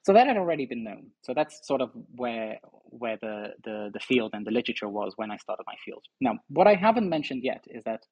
[0.04, 1.08] So that had already been known.
[1.22, 2.60] So that's sort of where
[2.92, 6.04] where the, the, the field and the literature was when I started my field.
[6.22, 8.04] Now, what I haven't mentioned yet is that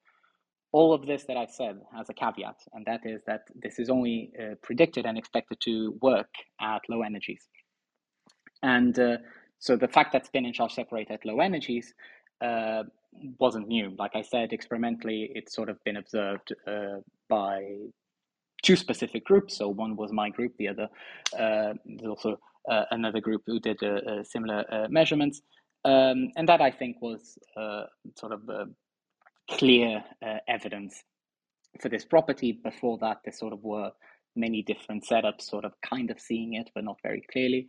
[0.71, 3.89] all of this that I've said has a caveat, and that is that this is
[3.89, 6.29] only uh, predicted and expected to work
[6.61, 7.47] at low energies.
[8.63, 9.17] And uh,
[9.59, 11.93] so the fact that spin and charge separate at low energies
[12.41, 12.83] uh,
[13.39, 13.95] wasn't new.
[13.97, 16.97] Like I said, experimentally, it's sort of been observed uh,
[17.29, 17.77] by
[18.63, 19.57] two specific groups.
[19.57, 20.89] So one was my group, the other,
[21.37, 22.39] uh, there's also
[22.69, 25.41] uh, another group who did uh, similar measurements.
[25.85, 27.37] Um, and that I think was
[28.15, 28.41] sort of
[29.49, 30.03] clear
[30.47, 31.03] evidence
[31.81, 32.51] for this property.
[32.51, 33.91] Before that, there sort of were
[34.35, 37.67] many different setups, sort of kind of seeing it, but not very clearly.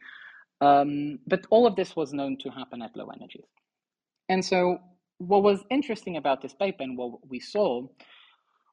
[0.60, 3.46] Um, but all of this was known to happen at low energies.
[4.28, 4.78] And so,
[5.18, 7.86] what was interesting about this paper and what we saw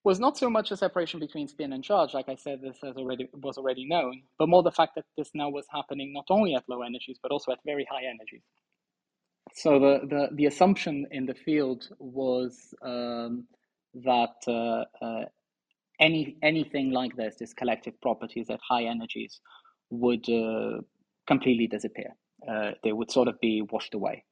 [0.04, 2.95] was not so much a separation between spin and charge, like I said, this has
[2.95, 6.54] already was already known, but more the fact that this now was happening not only
[6.54, 8.43] at low energies but also at very high energies.
[9.54, 13.48] So the the, the assumption in the field was um,
[13.95, 15.26] that uh, uh,
[16.00, 19.39] any anything like this, this collective properties at high energies,
[19.89, 20.82] would uh,
[21.28, 22.16] completely disappear.
[22.48, 24.24] Uh, they would sort of be washed away.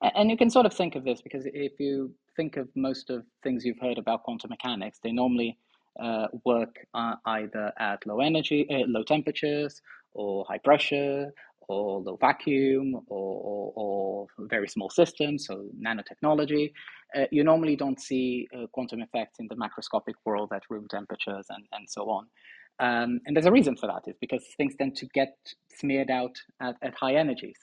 [0.00, 3.24] And you can sort of think of this because if you think of most of
[3.42, 5.58] things you've heard about quantum mechanics, they normally
[6.00, 9.82] uh, work uh, either at low energy, uh, low temperatures,
[10.12, 11.32] or high pressure,
[11.68, 16.72] or low vacuum or, or, or very small systems, so nanotechnology,
[17.14, 21.46] uh, you normally don't see uh, quantum effects in the macroscopic world at room temperatures
[21.50, 22.26] and, and so on.
[22.80, 25.36] Um, and there's a reason for that, is because things tend to get
[25.74, 27.56] smeared out at, at high energies.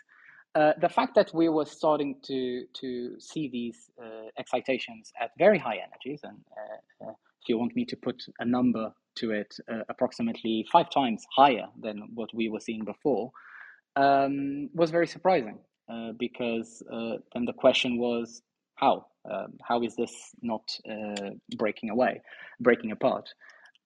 [0.56, 5.60] Uh, the fact that we were starting to to see these uh, excitations at very
[5.60, 9.54] high energies, and uh, uh if you want me to put a number to it,
[9.71, 13.32] uh, approximately five times higher than what we were seeing before,
[13.97, 15.60] um, was very surprising.
[16.17, 16.82] because
[17.34, 18.41] then the question was,
[18.75, 19.06] how?
[19.32, 20.67] Um, how is this not
[21.56, 22.21] breaking away,
[22.60, 23.30] breaking apart?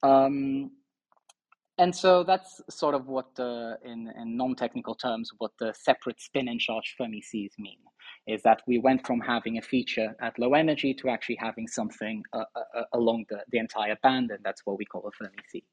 [0.03, 0.71] Um,
[1.79, 6.47] and so that's sort of what the, in, in non-technical terms, what the separate spin
[6.49, 7.79] and charge Fermi seas mean,
[8.27, 12.21] is that we went from having a feature at low energy to actually having something
[12.33, 15.37] uh, uh, uh, along the, the entire band, and that's what we call a Fermi
[15.49, 15.63] sea.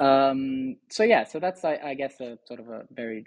[0.00, 3.26] Um, so yeah, so that's, I, I guess, a sort of a very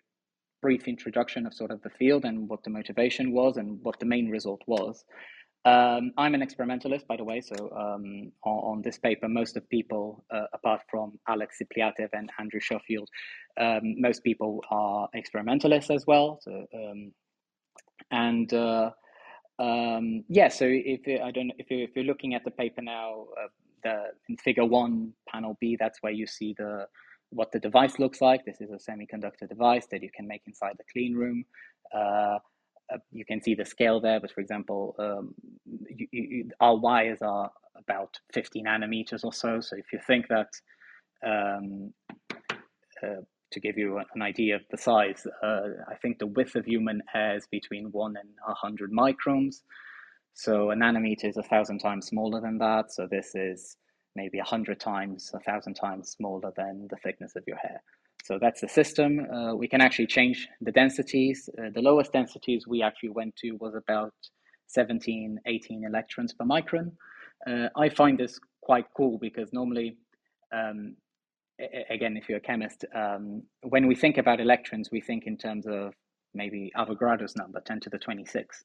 [0.62, 4.06] brief introduction of sort of the field and what the motivation was and what the
[4.06, 5.06] main result was.
[5.66, 7.42] Um, I'm an experimentalist, by the way.
[7.42, 12.30] So um, on, on, this paper, most of people, uh, apart from Alex Tsyplyatyev and
[12.40, 13.10] Andrew Schofield,
[13.60, 16.40] um, most people are experimentalists as well.
[16.42, 17.12] So, um,
[18.12, 18.92] and uh,
[19.60, 23.26] um, yeah, so if I don't, if, you, if you're looking at the paper now,
[23.38, 23.48] uh,
[23.84, 26.88] the in Figure One, Panel B, that's where you see the
[27.32, 28.46] what the device looks like.
[28.46, 31.44] This is a semiconductor device that you can make inside the clean room.
[32.94, 35.34] Uh, you can see the scale there, but for example, um,
[35.90, 39.62] you, you, our wires are about 50 nanometers or so.
[39.62, 40.50] So if you think that,
[41.26, 41.94] um,
[43.04, 43.22] uh,
[43.52, 47.02] to give you an idea of the size, uh, I think the width of human
[47.12, 49.62] hair is between one and 100 microns.
[50.34, 52.92] So a nanometer is a thousand times smaller than that.
[52.92, 53.76] So this is
[54.16, 57.82] maybe a hundred times, a thousand times smaller than the thickness of your hair.
[58.30, 59.26] So that's the system.
[59.34, 61.50] Uh, we can actually change the densities.
[61.58, 64.14] Uh, the lowest densities we actually went to was about
[64.68, 66.92] 17, 18 electrons per micron.
[67.48, 69.98] Uh, I find this quite cool because normally,
[70.54, 70.96] um,
[71.90, 75.66] again, if you're a chemist, um, when we think about electrons, we think in terms
[75.66, 75.96] of
[76.36, 78.64] maybe Avogadro's number, 10 to the 26.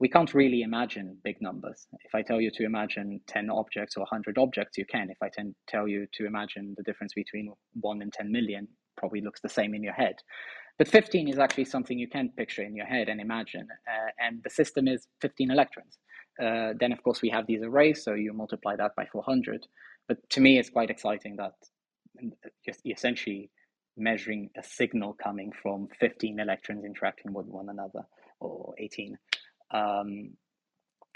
[0.00, 1.86] We can't really imagine big numbers.
[2.04, 5.08] If I tell you to imagine 10 objects or 100 objects, you can.
[5.08, 5.28] If I
[5.68, 8.66] tell you to imagine the difference between 1 and 10 million,
[8.98, 10.16] probably looks the same in your head.
[10.78, 13.66] But 15 is actually something you can picture in your head and imagine.
[13.86, 15.98] Uh, and the system is 15 electrons.
[16.40, 19.66] Uh, then, of course, we have these arrays, so you multiply that by 400.
[20.06, 21.54] But to me, it's quite exciting that
[22.64, 23.50] just essentially
[23.96, 28.02] measuring a signal coming from 15 electrons interacting with one another,
[28.40, 29.18] or 18.
[29.72, 30.30] Um,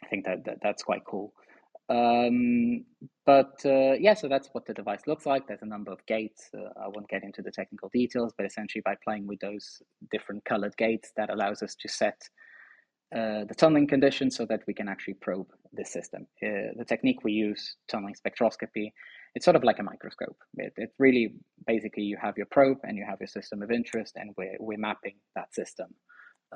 [0.05, 1.33] I think that, that that's quite cool.
[1.89, 2.85] Um,
[3.27, 5.47] but uh, yeah, so that's what the device looks like.
[5.47, 6.49] There's a number of gates.
[6.57, 10.45] Uh, I won't get into the technical details, but essentially by playing with those different
[10.45, 12.21] colored gates, that allows us to set
[13.15, 16.27] uh, the tunneling conditions so that we can actually probe the system.
[16.43, 18.91] Uh, the technique we use, tunneling spectroscopy,
[19.35, 20.37] it's sort of like a microscope.
[20.57, 21.35] It, it really
[21.67, 24.79] basically you have your probe and you have your system of interest, and we're, we're
[24.79, 25.89] mapping that system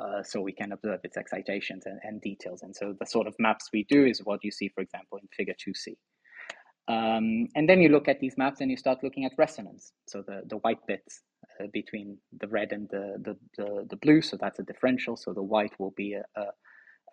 [0.00, 2.62] uh, so we can observe its excitations and, and, details.
[2.62, 5.28] And so the sort of maps we do is what you see, for example, in
[5.36, 5.96] figure 2c.
[6.88, 9.92] Um, and then you look at these maps and you start looking at resonance.
[10.06, 11.22] So the, the white bits
[11.60, 15.16] uh, between the red and the, the, the, the, blue, so that's a differential.
[15.16, 16.24] So the white will be a,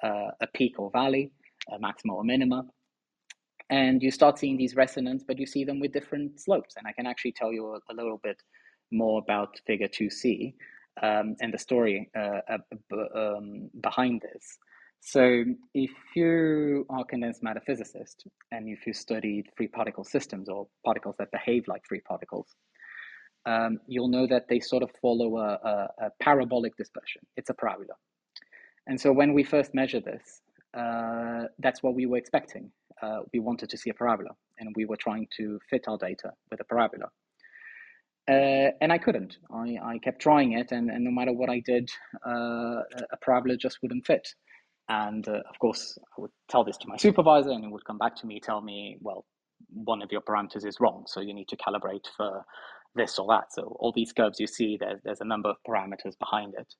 [0.03, 0.07] a,
[0.41, 1.31] a peak or valley,
[1.71, 2.65] a maxima or minima.
[3.69, 6.75] And you start seeing these resonance, but you see them with different slopes.
[6.77, 8.37] And I can actually tell you a, a little bit
[8.91, 10.53] more about figure 2c
[11.01, 12.57] um, and the story uh,
[13.15, 14.57] um, behind this.
[15.05, 20.47] So, if you are a condensed matter physicist and if you studied free particle systems
[20.47, 22.47] or particles that behave like free particles,
[23.45, 27.21] um, you'll know that they sort of follow a, a, a, parabolic dispersion.
[27.35, 27.95] It's a parabola.
[28.87, 30.41] And so, when we first measured this,
[30.73, 32.71] uh, that's what we were expecting.
[33.01, 34.29] Uh, we wanted to see a parabola,
[34.59, 37.09] and we were trying to fit our data with a parabola.
[38.29, 39.37] Uh, and I couldn't.
[39.53, 41.89] I, I kept trying it, and, and no matter what I did,
[42.25, 44.27] uh, a parabola just wouldn't fit.
[44.89, 47.97] And uh, of course, I would tell this to my supervisor, and he would come
[47.97, 49.25] back to me, tell me, well,
[49.69, 52.43] one of your parameters is wrong, so you need to calibrate for
[52.95, 53.53] this or that.
[53.53, 56.73] So all these curves you see, there's, there's a number of parameters behind it.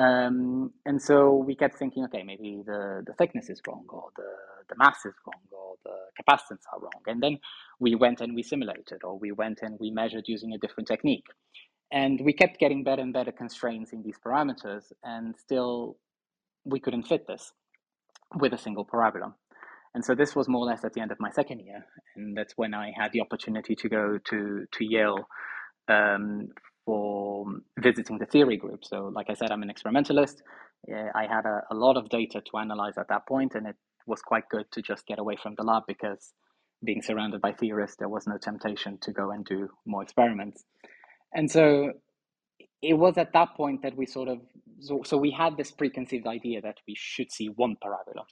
[0.00, 4.30] Um, and so we kept thinking, okay, maybe the, the thickness is wrong, or the,
[4.70, 7.02] the mass is wrong, or the capacitance are wrong.
[7.06, 7.38] And then
[7.78, 11.26] we went and we simulated, or we went and we measured using a different technique.
[11.92, 15.96] And we kept getting better and better constraints in these parameters, and still
[16.64, 17.52] we couldn't fit this
[18.36, 19.34] with a single parabola.
[19.92, 21.84] And so this was more or less at the end of my second year,
[22.16, 25.28] and that's when I had the opportunity to go to to Yale
[25.88, 26.48] um,
[26.84, 28.84] for um, visiting the theory group.
[28.84, 30.42] So, like I said, I'm an experimentalist.
[31.14, 33.76] I had a, a lot of data to analyze at that point, and it
[34.06, 36.32] was quite good to just get away from the lab because
[36.84, 40.64] being surrounded by theorists, there was no temptation to go and do more experiments.
[41.34, 41.92] And so
[42.82, 44.38] it was at that point that we sort of
[44.80, 48.24] so, so we had this preconceived idea that we should see one parabola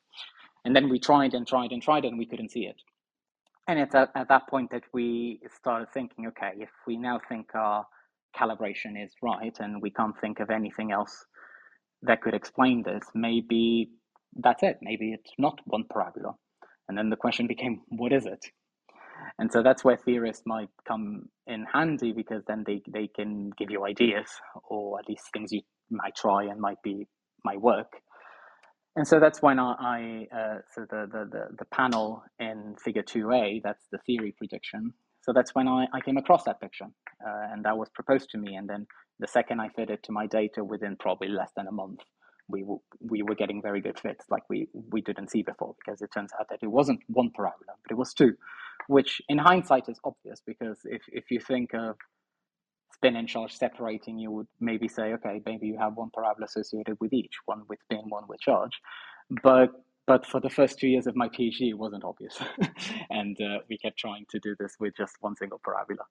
[0.64, 2.76] and then we tried and tried and tried and we couldn't see it
[3.68, 7.54] and it's at, at that point that we started thinking okay if we now think
[7.54, 7.86] our
[8.36, 11.26] calibration is right and we can't think of anything else
[12.02, 13.90] that could explain this maybe
[14.36, 14.78] that's it.
[14.82, 16.34] Maybe it's not one parabola.
[16.88, 18.44] And then the question became what is it?
[19.38, 23.70] And so that's where theorists might come in handy because then they, they can give
[23.70, 24.26] you ideas
[24.68, 27.06] or at least things you might try and might be
[27.44, 27.92] might work.
[28.96, 33.62] And so that's when i, uh, so the, the, the, the panel in figure 2a
[33.62, 34.92] that's the theory prediction
[35.28, 36.86] so that's when i, I came across that picture
[37.26, 38.56] uh, and that was proposed to me.
[38.56, 38.86] And then
[39.20, 42.00] the second i it to my data within probably less than a month
[42.48, 46.02] we w- we were getting very good fits like we we didn't see before because
[46.02, 48.34] it turns out that it wasn't one parabola but it was two
[48.88, 51.96] which in hindsight is obvious because if if you think of
[52.94, 56.96] spin and charge separating you would maybe say okay maybe you have one parabola associated
[57.00, 58.80] with each one with spin one with charge.
[59.42, 59.70] But
[60.08, 62.36] but for the first two years of my phd it wasn't obvious
[63.10, 66.04] and uh, we kept trying to do this with just one single parabola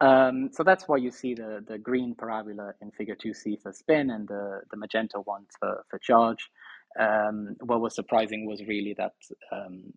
[0.00, 4.10] um, so that's why you see the, the green parabola in figure 2c for spin
[4.10, 6.50] and the, the magenta one for, for charge.
[6.98, 9.12] Um, what was surprising was really that
[9.52, 9.92] um,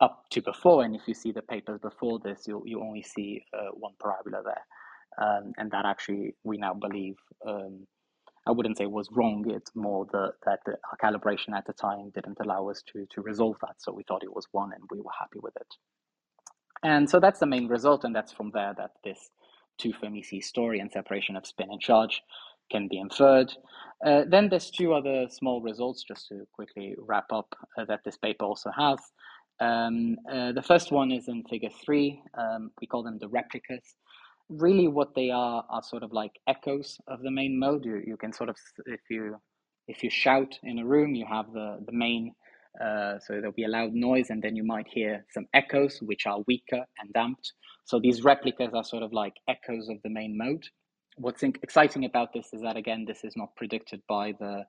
[0.00, 3.42] up to before, and if you see the papers before this, you, you only see
[3.52, 4.64] uh, one parabola there.
[5.20, 7.86] Um, and that actually, we now believe, um,
[8.48, 12.10] I wouldn't say was wrong, it's more the, that the, our calibration at the time
[12.14, 13.76] didn't allow us to, to resolve that.
[13.78, 15.66] So we thought it was one and we were happy with it.
[16.82, 19.30] And so that's the main result, and that's from there that this
[19.78, 22.22] two Fermi sea story and separation of spin and charge
[22.70, 23.52] can be inferred.
[24.04, 28.16] Uh, then there's two other small results, just to quickly wrap up, uh, that this
[28.16, 28.98] paper also has.
[29.60, 32.22] Um, uh, the first one is in figure three.
[32.34, 33.96] Um, we call them the replicas.
[34.48, 37.84] Really, what they are are sort of like echoes of the main mode.
[37.84, 39.36] You, you can sort of, if you
[39.88, 42.34] if you shout in a room, you have the the main
[42.80, 46.26] uh, so there'll be a loud noise, and then you might hear some echoes, which
[46.26, 47.52] are weaker and damped.
[47.84, 50.64] So these replicas are sort of like echoes of the main mode.
[51.16, 54.64] What's exciting about this is that again, this is not predicted by the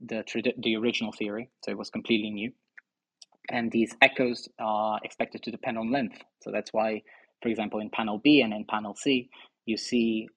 [0.00, 0.24] the
[0.58, 2.52] the original theory, so it was completely new.
[3.50, 6.18] And these echoes are expected to depend on length.
[6.42, 7.02] So that's why,
[7.42, 9.30] for example, in panel B and in panel C,
[9.66, 10.28] you see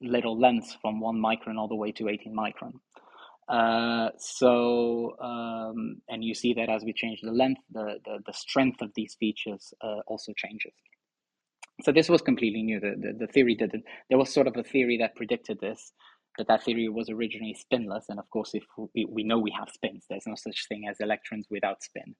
[0.00, 2.72] little lengths from one micron all the way to 18 micron.
[3.48, 8.32] Uh, so, um, and you see that as we change the length, the, the, the
[8.32, 10.72] strength of these features uh, also changes.
[11.82, 12.78] So this was completely new.
[12.78, 15.92] The, the, the, theory didn't, there was sort of a theory that predicted this,
[16.38, 18.04] but that theory was originally spinless.
[18.08, 18.62] And of course, if
[18.94, 22.14] we, we know we have spins, there's no such thing as electrons without spin.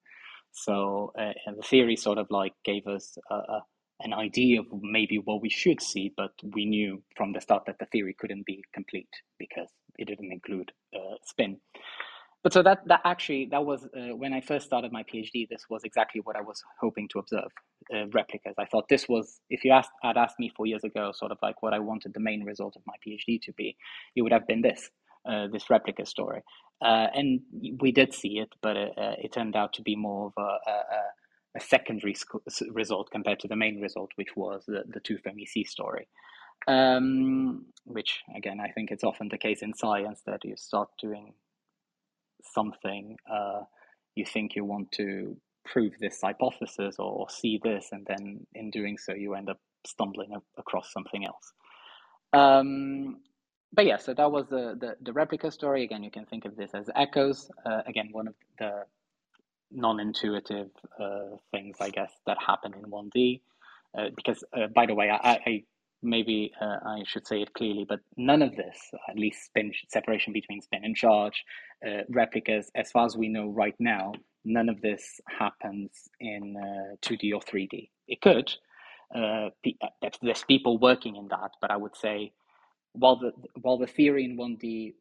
[0.51, 3.61] So uh, the theory sort of like gave us a, a,
[4.03, 7.79] an idea of maybe what we should see, but we knew from the start that
[7.79, 11.57] the theory couldn't be complete because it didn't include uh, spin.
[12.43, 15.47] But so that that actually that was uh, when I first started my PhD.
[15.47, 17.51] This was exactly what I was hoping to observe
[17.93, 18.55] uh, replicas.
[18.57, 21.37] I thought this was if you asked had asked me four years ago, sort of
[21.43, 23.77] like what I wanted the main result of my PhD to be,
[24.15, 24.89] it would have been this
[25.29, 26.41] uh, this replica story.
[26.83, 27.41] Uh, and
[27.79, 30.41] we did see it, but it, uh, it, turned out to be more of a,
[30.41, 31.01] a, a
[31.59, 32.15] secondary
[32.69, 36.07] result compared to the main result, which was the, the two Fermi sea story
[36.67, 41.33] um, which again I think it's often the case in science that you start doing
[42.43, 43.61] something, uh,
[44.15, 48.71] you think you want to prove this hypothesis or, or, see this, and then in
[48.71, 51.53] doing so you end up stumbling across something else.
[52.33, 53.17] Um,
[53.73, 55.83] but yeah, so that was the, the, the replica story.
[55.83, 57.49] Again, you can think of this as echoes.
[57.65, 58.83] Uh, again, one of the
[59.71, 60.69] non-intuitive
[60.99, 63.41] uh, things, I guess, that happen in 1D.
[63.97, 65.63] Uh, because, uh, by the way, I, I
[66.01, 68.77] maybe uh, I should say it clearly, but none of this,
[69.09, 71.43] at least spin separation between spin and charge,
[71.85, 74.13] uh, replicas, as far as we know right now,
[74.45, 77.89] none of this happens in uh, 2D or 3D.
[78.07, 78.51] It could.
[79.13, 79.49] Uh,
[79.83, 82.31] uh, there's people working in that, but I would say
[82.93, 84.93] while the while the theory in 1D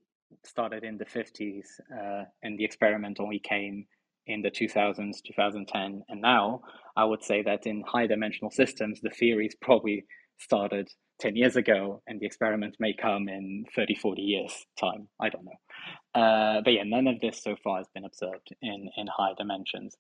[0.45, 3.87] started in the 50s uh, and the experiment only came
[4.33, 6.63] in the 2000s, 2010, and now,
[6.97, 10.07] I would say that in high dimensional systems, the theory is probably
[10.41, 10.89] started
[11.21, 15.45] 10 years ago and the experiment may come in 30 40 years time i don't
[15.45, 19.33] know uh, but yeah none of this so far has been observed in in high
[19.39, 19.97] dimensions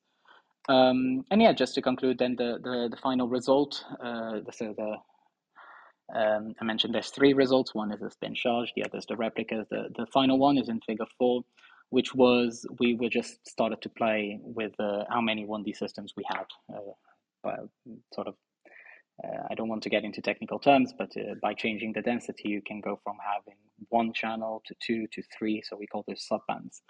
[0.69, 4.97] um, and yeah just to conclude then the the, the final result uh, so the
[6.15, 7.75] Um, I mentioned there's three results.
[7.75, 9.67] One is the spin charge, the other is the replicas.
[9.71, 11.43] The, the final one is in figure four,
[11.91, 16.25] which was we were just started to play with uh, how many 1D systems we
[16.29, 16.47] had.
[16.73, 16.93] Uh,
[17.43, 17.57] by
[18.15, 18.35] sort of,
[19.25, 22.49] uh, I don't want to get into technical terms, but uh, by changing the density,
[22.49, 25.63] you can go from having one channel to two to three.
[25.67, 26.81] So we call those subbands.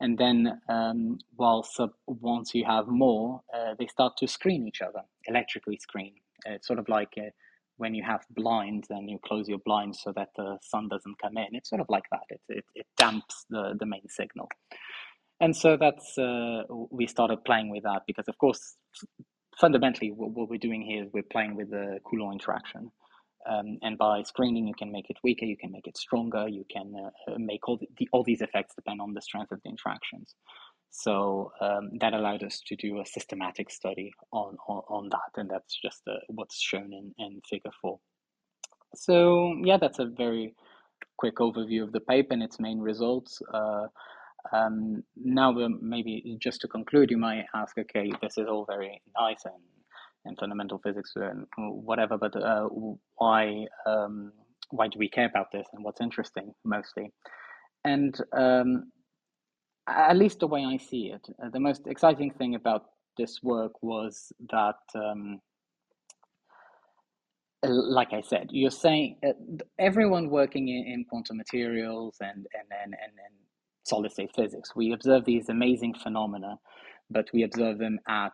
[0.00, 4.82] And then um, while sub, once you have more, uh, they start to screen each
[4.82, 6.14] other, electrically screen.
[6.46, 7.30] It's sort of like uh,
[7.76, 11.36] when you have blinds and you close your blinds so that the sun doesn't come
[11.36, 11.48] in.
[11.52, 12.22] It's sort of like that.
[12.28, 14.48] It, it, it damps the, the main signal.
[15.40, 18.76] And so that's, uh, we started playing with that because, of course,
[19.60, 22.90] fundamentally what, what we're doing here is we're playing with the Coulomb interaction.
[23.50, 26.64] Um, and by screening, you can make it weaker, you can make it stronger, you
[26.70, 29.68] can uh, uh make all, the, all these effects depend on the strength of the
[29.68, 30.34] interactions.
[30.96, 35.50] So um, that allowed us to do a systematic study on, on, on that, and
[35.50, 37.98] that's just uh, what's shown in, in figure four.
[38.94, 40.54] So yeah, that's a very
[41.18, 43.42] quick overview of the paper and its main results.
[43.52, 43.86] Uh,
[44.52, 49.44] um, now, maybe just to conclude, you might ask, okay, this is all very nice
[49.44, 49.54] and,
[50.26, 52.68] and fundamental physics and whatever, but uh,
[53.16, 54.32] why um,
[54.70, 57.10] why do we care about this and what's interesting mostly?
[57.84, 58.92] And um,
[59.86, 62.86] at least the way I see it, uh, the most exciting thing about
[63.18, 65.40] this work was that, um,
[67.62, 69.32] like I said, you're saying uh,
[69.78, 73.34] everyone working in, in, quantum materials and and, and, and, and
[73.84, 76.58] solid state physics, we observe these amazing phenomena,
[77.10, 78.32] but we observe them at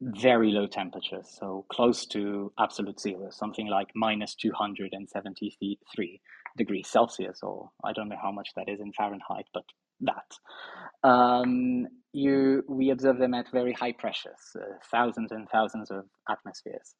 [0.00, 6.20] very low temperatures, so close to absolute zero, something like minus 273
[6.56, 9.64] degrees Celsius, or I don't know how much that is in Fahrenheit, but
[10.02, 11.08] that.
[11.08, 16.94] Um, you, we observe them at very high pressures, uh, thousands and thousands of atmospheres.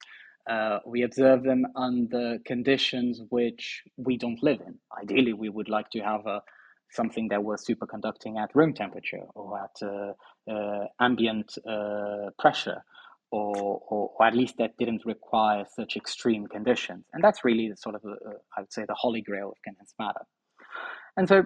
[0.48, 4.78] Uh, we observe them under conditions which we don't live in.
[5.03, 6.42] Ideally, we would like to have a,
[6.90, 10.12] something that was superconducting at room temperature or at uh,
[10.51, 12.82] uh ambient uh, pressure.
[13.32, 17.05] Or, or, or, at least that didn't require such extreme conditions.
[17.12, 20.22] And that's really sort of, uh, I would say, the holy grail of condensed matter.
[21.16, 21.44] And so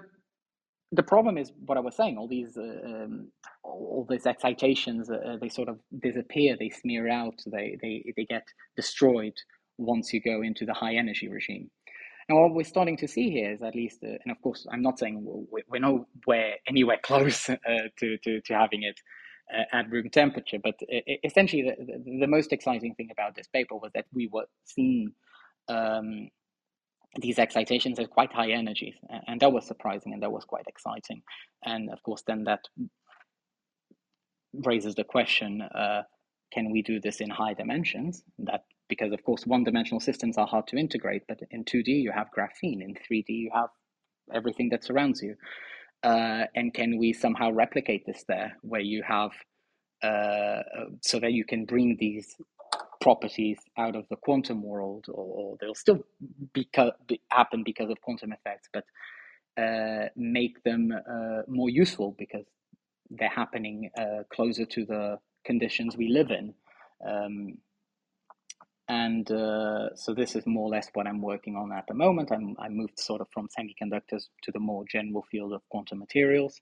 [0.91, 2.17] the problem is what I was saying.
[2.17, 3.31] All these, uh, um,
[3.63, 6.55] all these excitations, uh, they sort of disappear.
[6.57, 7.35] They smear out.
[7.45, 8.43] They they they get
[8.75, 9.33] destroyed
[9.77, 11.69] once you go into the high energy regime.
[12.27, 14.81] And what we're starting to see here is at least, uh, and of course, I'm
[14.81, 17.55] not saying we're, we're nowhere anywhere close uh,
[17.99, 18.99] to, to to having it
[19.53, 20.79] uh, at room temperature, but
[21.23, 25.11] essentially, the, the, the, most exciting thing about this paper was that we were seeing.
[25.67, 26.29] Um,
[27.19, 28.95] these excitations at quite high energies.
[29.27, 31.21] And that was surprising and that was quite exciting.
[31.63, 32.61] And of course, then that
[34.53, 36.03] raises the question uh,
[36.53, 38.23] can we do this in high dimensions?
[38.39, 42.11] That because of course one dimensional systems are hard to integrate, but in 2D you
[42.11, 43.69] have graphene, in 3D you have
[44.33, 45.35] everything that surrounds you.
[46.03, 49.31] Uh, and can we somehow replicate this there where you have
[50.03, 50.61] uh,
[51.01, 52.35] so that you can bring these
[53.05, 56.03] properties out of the quantum world, or, or they'll still
[56.53, 56.67] be,
[57.07, 58.83] be, happen because of quantum effects, but
[59.63, 62.47] uh, make them uh, more useful because
[63.11, 66.55] they're happening uh, closer to the conditions we live in.
[67.07, 67.59] Um,
[68.87, 72.31] and uh, so this is more or less what I'm working on at the moment.
[72.31, 76.59] I'm, I moved sort of from semiconductors to the more general field of quantum materials.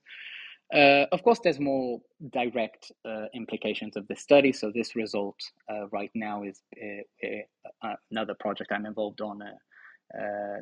[0.74, 2.00] Uh, of course, there's more
[2.32, 4.52] direct uh, implications of this study.
[4.52, 5.36] So this result
[5.70, 9.38] uh, right now is uh, uh, another project I'm involved on.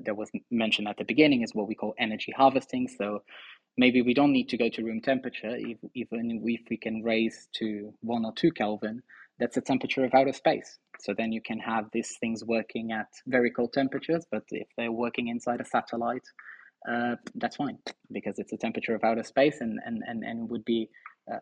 [0.04, 2.88] that was mentioned at the beginning is what we call energy harvesting.
[2.88, 3.22] So
[3.78, 7.48] maybe we don't need to go to room temperature, if, even if we can raise
[7.54, 9.02] to one or two Kelvin.
[9.38, 10.78] That's the temperature of outer space.
[11.00, 14.92] So then you can have these things working at very cold temperatures, but if they're
[14.92, 16.28] working inside a satellite,
[16.90, 17.78] uh, that's fine
[18.12, 20.88] because it's the temperature of outer space and, and, and, and would be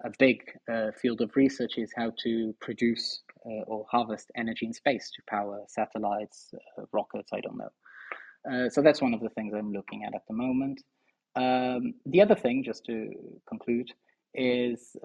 [0.04, 4.72] a big uh, field of research is how to produce uh, or harvest energy in
[4.72, 7.70] space to power satellites, uh, rockets, I don't know.
[8.50, 10.82] Uh, so that's one of the things I'm looking at at the moment.
[11.36, 13.10] Um, the other thing, just to
[13.48, 13.88] conclude,
[14.34, 14.96] is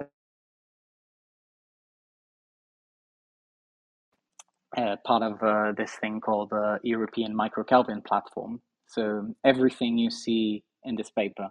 [4.78, 10.96] uh, part of this thing called the European Microkelvin platform, so everything you see in
[10.96, 11.50] this paper,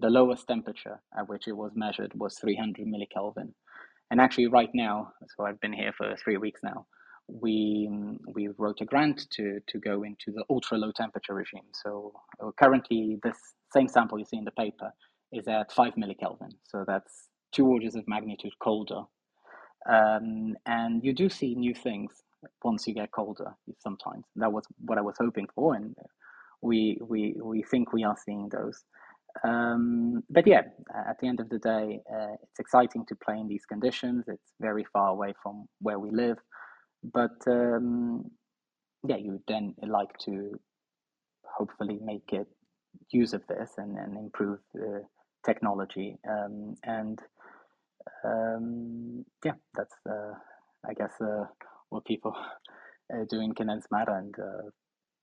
[0.00, 3.52] the lowest temperature at which it was measured was 300 millikelvin.
[4.10, 6.86] And actually, right now, so I've been here for three weeks now,
[7.28, 7.90] we
[8.34, 11.68] we wrote a grant to to go into the ultra low temperature regime.
[11.72, 13.36] So uh, currently, this
[13.72, 14.92] same sample you see in the paper
[15.32, 16.52] is at five millikelvin.
[16.62, 19.02] So that's two orders of magnitude colder.
[19.88, 22.12] Um, and you do see new things
[22.62, 23.54] once you get colder.
[23.80, 25.96] Sometimes that was what I was hoping for, and
[26.62, 28.84] we we we think we are seeing those.
[29.44, 30.62] Um, but yeah,
[31.08, 34.24] at the end of the day, uh, it's exciting to play in these conditions.
[34.28, 36.38] It's very far away from where we live,
[37.02, 38.30] but um,
[39.06, 40.58] yeah, you then like to
[41.44, 42.46] hopefully make it
[43.10, 45.02] use of this and, and improve the
[45.44, 46.18] technology.
[46.28, 47.20] Um, and
[48.24, 50.32] um, yeah, that's uh,
[50.88, 51.44] I guess uh,
[51.90, 52.34] what people
[53.14, 53.54] uh, do in
[53.90, 54.70] matter, and uh,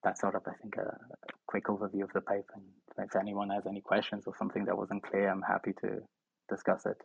[0.03, 0.97] that's sort of I think a
[1.47, 2.53] quick overview of the paper.
[2.55, 2.65] And
[3.07, 6.01] if anyone has any questions or something that wasn't clear, I'm happy to
[6.49, 6.97] discuss it.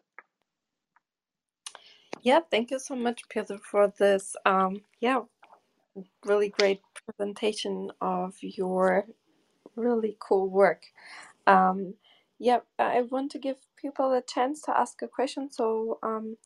[2.22, 4.36] Yeah, thank you so much, Peter, for this.
[4.46, 5.22] Um, yeah,
[6.24, 9.06] really great presentation of your
[9.76, 10.84] really cool work.
[11.46, 11.94] Um,
[12.38, 15.50] yeah, I want to give people a chance to ask a question.
[15.52, 16.38] So um,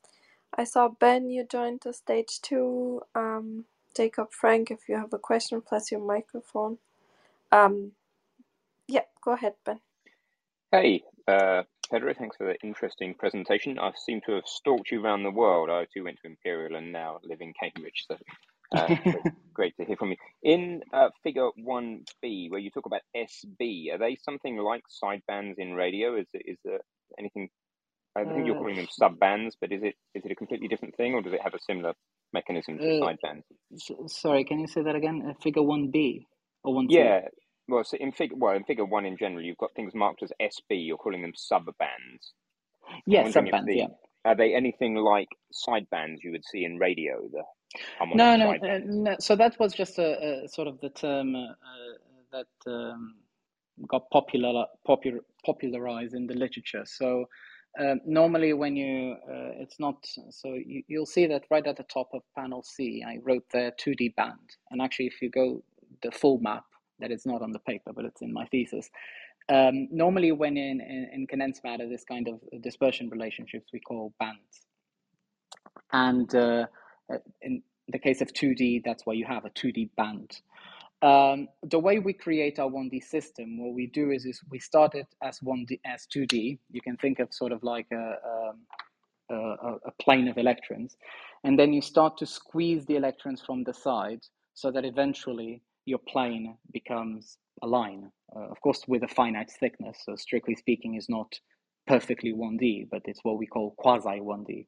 [0.56, 3.02] I saw Ben, you joined the stage too.
[3.14, 3.66] Um,
[3.96, 6.78] Jacob, Frank, if you have a question, press your microphone.
[7.52, 7.92] Um,
[8.88, 9.80] yeah, go ahead, Ben.
[10.72, 13.78] Hey, uh, Pedro, thanks for the interesting presentation.
[13.80, 15.70] I seem to have stalked you around the world.
[15.70, 18.18] I too went to Imperial and now live in Cambridge, so
[18.72, 18.90] uh,
[19.54, 20.16] great to hear from you.
[20.44, 25.74] In uh, Figure 1b, where you talk about SB, are they something like sidebands in
[25.74, 26.16] radio?
[26.16, 26.80] Is, is there
[27.18, 27.50] anything?
[28.16, 30.96] I think you're Uh, calling them subbands, but is it is it a completely different
[30.96, 31.94] thing, or does it have a similar
[32.32, 33.42] mechanism to uh, sidebands?
[33.74, 35.24] s- sorry, can you say that again?
[35.28, 36.26] Uh, figure 1B
[36.64, 36.86] or 1C?
[36.90, 37.20] Yeah.
[37.68, 40.32] Well, so in figure well in figure one in general, you've got things marked as
[40.40, 40.84] SB.
[40.86, 42.32] You're calling them subbands.
[43.06, 43.86] Yeah, subbands, the yeah.
[44.24, 47.42] are they anything like sidebands you would see in radio, the
[48.14, 49.16] No, no, uh, no.
[49.20, 51.54] So that was just a, a sort of the term uh, uh,
[52.32, 53.14] that um,
[53.86, 56.84] got popular, popular, popularized in the literature.
[56.84, 57.28] So
[57.78, 60.04] um, normally, when you, uh, it's not.
[60.30, 63.72] So you, you'll see that right at the top of panel C, I wrote there
[63.72, 65.62] 2D band, and actually, if you go
[66.02, 66.64] the full map,
[67.00, 68.90] that is not on the paper, but it's in my thesis.
[69.48, 74.12] Um, normally, when in, in, in condensed matter, this kind of dispersion relationships we call
[74.20, 74.66] bands.
[75.92, 76.66] And uh,
[77.40, 80.40] in the case of 2D, that's why you have a 2D band.
[81.02, 84.94] Um, the way we create our 1D system, what we do is, is we start
[84.94, 86.58] it as 1D as 2D.
[86.70, 88.58] You can think of sort of like a, um,
[89.30, 90.96] a, a a plane of electrons,
[91.44, 94.20] and then you start to squeeze the electrons from the side
[94.54, 98.10] so that eventually your plane becomes a line.
[98.36, 99.98] Uh, of course, with a finite thickness.
[100.04, 101.32] So strictly speaking, is not
[101.86, 104.66] perfectly 1D, but it's what we call quasi 1D.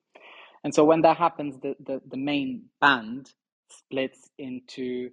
[0.64, 3.30] And so when that happens, the, the, the main band
[3.70, 5.10] splits into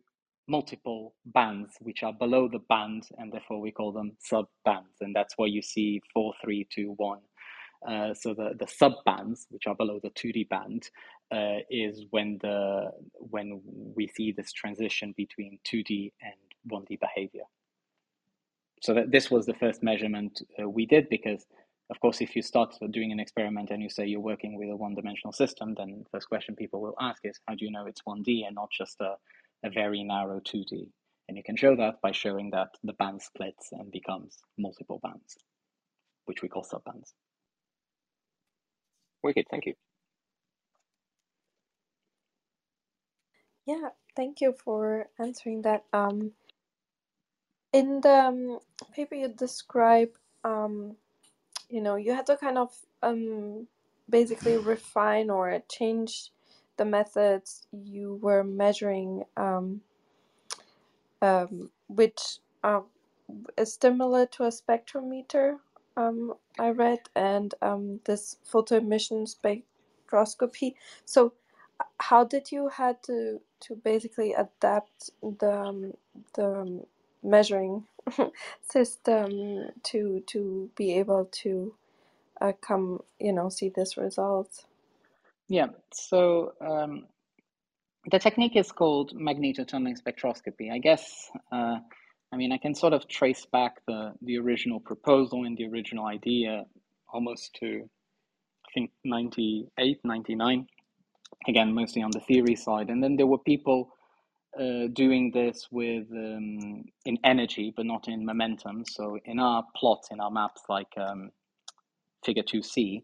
[0.48, 4.98] multiple bands, which are below the band, and therefore we call them sub bands.
[5.02, 7.20] And that's why you see four, three, two, one.
[7.88, 10.90] Uh, so the, the sub bands, which are below the 2D band,
[11.34, 13.62] uh, is when the when
[13.96, 16.34] we see this transition between 2D and
[16.72, 17.44] 1D behavior.
[18.82, 21.46] So that this was the first measurement uh, we did because,
[21.90, 24.76] of course, if you start doing an experiment and you say you're working with a
[24.76, 28.02] one-dimensional system, then the first question people will ask is, how do you know it's
[28.08, 29.16] 1D and not just a,
[29.64, 30.90] a very narrow 2D?
[31.28, 35.38] And you can show that by showing that the band splits and becomes multiple bands,
[36.26, 37.14] which we call subbands.
[39.24, 39.74] Wicked, thank you.
[43.66, 45.86] Yeah, thank you for answering that.
[45.94, 46.32] Um,
[47.72, 48.60] in the um,
[48.94, 50.10] paper you describe,
[50.44, 50.96] um,
[51.70, 53.68] you know, you had to kind of um,
[54.10, 56.32] basically refine or change
[56.82, 59.82] the methods you were measuring, um,
[61.22, 62.82] um, which uh,
[63.56, 65.58] is similar to a spectrometer.
[65.96, 70.74] Um, I read, and um, this photoemission spectroscopy.
[71.06, 71.34] So,
[72.00, 75.94] how did you had to to basically adapt the um,
[76.34, 76.82] the um,
[77.22, 77.86] measuring
[78.64, 81.76] system to to be able to
[82.42, 84.66] uh, come, you know, see this result?
[85.52, 87.08] Yeah, so um,
[88.10, 90.72] the technique is called magnetotunneling spectroscopy.
[90.72, 91.76] I guess, uh,
[92.32, 96.06] I mean, I can sort of trace back the, the original proposal and the original
[96.06, 96.64] idea
[97.14, 97.82] almost to,
[98.66, 100.68] I think, 98, 99.
[101.50, 102.90] Again, mostly on the theory side.
[102.90, 103.90] And then there were people
[104.58, 108.86] uh, doing this with um, in energy, but not in momentum.
[108.90, 111.30] So in our plots, in our maps, like um,
[112.24, 113.04] figure 2c,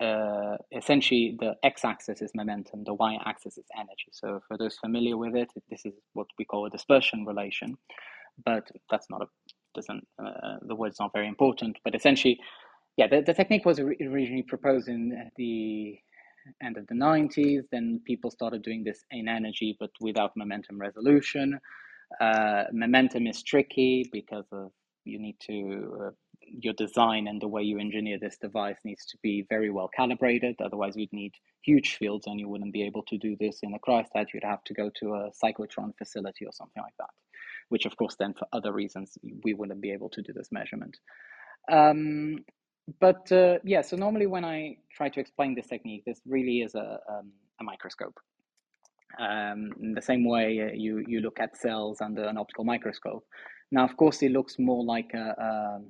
[0.00, 4.08] uh, essentially the x-axis is momentum, the y-axis is energy.
[4.12, 7.76] So for those familiar with it, this is what we call a dispersion relation,
[8.44, 9.26] but that's not a
[9.74, 11.78] doesn't uh, the word's not very important.
[11.84, 12.38] But essentially,
[12.96, 15.98] yeah, the, the technique was originally proposed in the
[16.62, 17.62] end of the 90s.
[17.70, 21.60] Then people started doing this in energy, but without momentum resolution.
[22.20, 24.72] Uh, momentum is tricky because of
[25.04, 26.10] you need to uh,
[26.58, 30.56] your design and the way you engineer this device needs to be very well calibrated.
[30.64, 31.32] Otherwise, you'd need
[31.62, 34.26] huge fields, and you wouldn't be able to do this in a cryostat.
[34.32, 37.10] You'd have to go to a cyclotron facility or something like that.
[37.68, 40.96] Which, of course, then for other reasons we wouldn't be able to do this measurement.
[41.70, 42.44] Um,
[42.98, 46.74] but uh, yeah, so normally when I try to explain this technique, this really is
[46.74, 47.30] a, um,
[47.60, 48.18] a microscope.
[49.18, 53.24] Um, in the same way uh, you, you look at cells under an optical microscope.
[53.72, 55.80] Now, of course, it looks more like a,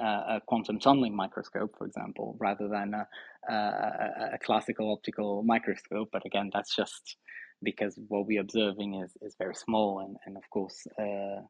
[0.00, 3.06] a, a quantum tunneling microscope, for example, rather than a,
[3.52, 6.08] a, classical optical microscope.
[6.12, 7.16] But again, that's just
[7.62, 11.40] because what we're observing is, is very small, and, and of course, uh,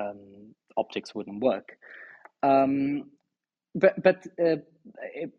[0.00, 1.76] um, optics wouldn't work.
[2.42, 3.10] Um,
[3.74, 4.56] but but uh,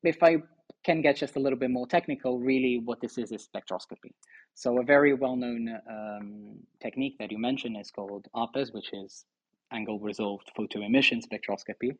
[0.03, 0.37] if I
[0.83, 4.11] can get just a little bit more technical, really what this is is spectroscopy.
[4.55, 9.25] So a very well-known um, technique that you mentioned is called ARPES, which is
[9.71, 11.97] angle resolved photoemission spectroscopy.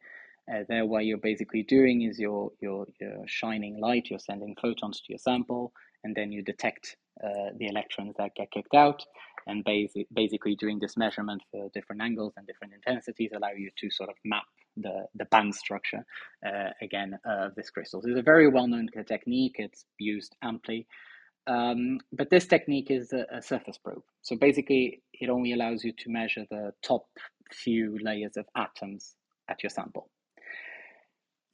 [0.52, 5.00] Uh, there, what you're basically doing is you're, you're, you're shining light, you're sending photons
[5.00, 5.72] to your sample,
[6.04, 9.04] and then you detect uh, the electrons that get kicked out.
[9.48, 13.90] And basi- basically, doing this measurement for different angles and different intensities allow you to
[13.90, 14.44] sort of map
[14.78, 16.06] the, the band structure
[16.46, 18.02] uh, again of this crystal.
[18.02, 20.88] So It's a very well known technique, it's used amply.
[21.46, 24.04] Um, but this technique is a, a, surface probe.
[24.22, 27.06] So basically, it only allows you to measure the top
[27.52, 29.16] few layers of atoms
[29.50, 30.10] at your sample.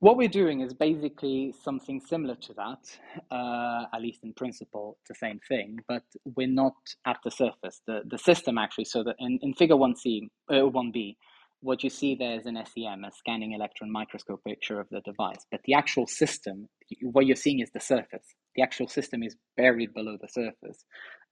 [0.01, 5.15] What we're doing is basically something similar to that, uh, at least in principle, the
[5.15, 6.03] same thing, but
[6.37, 6.75] we're not
[7.05, 7.81] at the surface.
[7.85, 11.17] The, the system actually, so that in, in figure 1C, uh, 1B,
[11.61, 15.45] what you see there is an SEM, a scanning electron microscope picture of the device.
[15.51, 16.69] But the actual system,
[17.01, 18.23] what you're seeing is the surface.
[18.55, 20.85] The actual system is buried below the surface,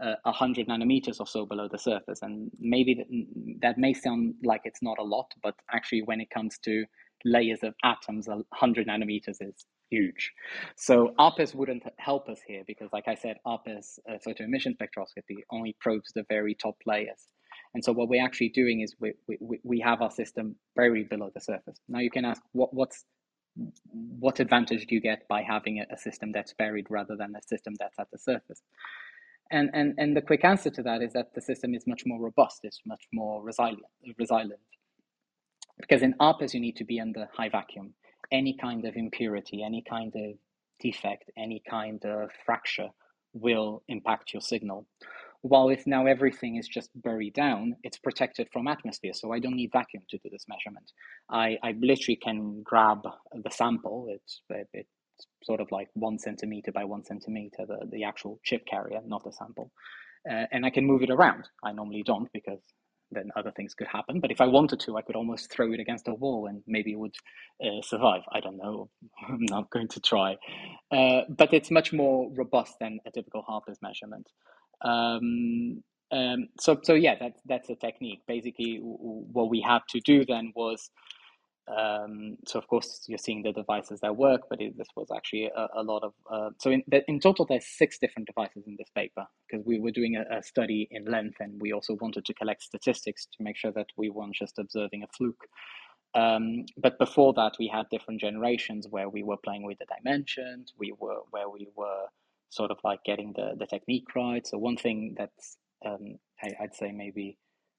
[0.03, 2.20] uh, 100 nanometers or so below the surface.
[2.22, 6.30] And maybe that, that may sound like it's not a lot, but actually, when it
[6.30, 6.84] comes to
[7.26, 10.32] layers of atoms, 100 nanometers is huge.
[10.76, 15.76] So ARPES wouldn't help us here because, like I said, ARPES, uh, photoemission spectroscopy, only
[15.80, 17.28] probes the very top layers.
[17.74, 21.32] And so what we're actually doing is we, we, we have our system very below
[21.34, 21.78] the surface.
[21.88, 23.03] Now you can ask what what's
[24.20, 27.41] what advantage do you get by having a, a system that's buried rather than a
[27.47, 28.61] system that's at the surface?
[29.49, 32.20] And, and, and the quick answer to that is that the system is much more
[32.22, 33.86] robust, it's much more resilient,
[34.18, 34.59] resilient.
[35.80, 37.93] Because in ARPES, you need to be under high vacuum.
[38.32, 40.36] Any kind of impurity, any kind of
[40.80, 42.89] defect, any kind of fracture
[43.34, 44.88] will impact your signal.
[45.41, 49.13] While if now everything is just buried down, it's protected from atmosphere.
[49.13, 50.91] So I don't need vacuum to do this measurement.
[51.30, 53.03] I, I literally can grab
[53.34, 54.07] the sample.
[54.09, 54.41] It's,
[54.73, 54.89] it's
[55.43, 59.32] sort of like one centimeter by one centimeter, the, the actual chip carrier, not the
[59.32, 59.71] sample.
[60.30, 61.47] Uh, and I can move it around.
[61.63, 62.59] I normally don't because
[63.11, 64.19] then other things could happen.
[64.19, 66.91] But if I wanted to, I could almost throw it against a wall and maybe
[66.91, 67.15] it would
[67.63, 68.21] uh, survive.
[68.31, 68.89] I don't know.
[69.27, 70.37] I'm not going to try.
[70.91, 74.27] Uh, but it's much more robust than a typical ARPES measurement.
[74.83, 78.21] Um, um, so, so yeah, that, that's a technique.
[78.27, 80.89] Basically, what we had to do then was,
[81.68, 85.45] um, so of course you're seeing the devices that work, but it, this was actually
[85.45, 88.89] a, a lot of, uh, so in, in total there's six different devices in this
[88.95, 92.34] paper because we were doing a, a, study in length and we also wanted to
[92.34, 95.45] collect statistics to make sure that we weren't just observing a fluke.
[96.15, 100.74] Um, but before that, we had different generations where we were playing with the dimensions,
[100.80, 102.05] we were where we were
[102.49, 104.47] sort of like getting the, the technique right.
[104.47, 107.38] So one thing that's um, I, would say maybe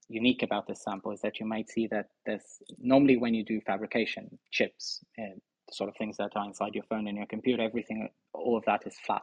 [0.09, 3.61] unique about this sample is that you might see that there's normally when you do
[3.61, 5.04] fabrication chips
[5.68, 8.64] the sort of things that are inside your phone and your computer, everything, all of
[8.64, 9.22] that is flat.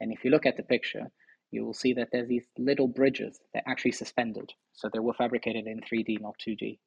[0.00, 1.10] And if you look at the picture,
[1.50, 3.40] you will see that there's these little bridges.
[3.52, 4.52] They're actually suspended.
[4.72, 6.78] So they were fabricated in 3D, not 2D.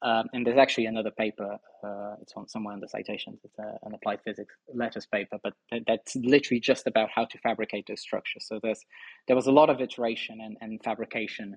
[0.00, 3.76] Um, and there's actually another paper, uh, it's on somewhere in the citations, it's a,
[3.82, 8.00] an applied physics letters paper, but th- that's literally just about how to fabricate those
[8.00, 8.46] structures.
[8.46, 8.84] So there's
[9.26, 11.56] there was a lot of iteration and, and fabrication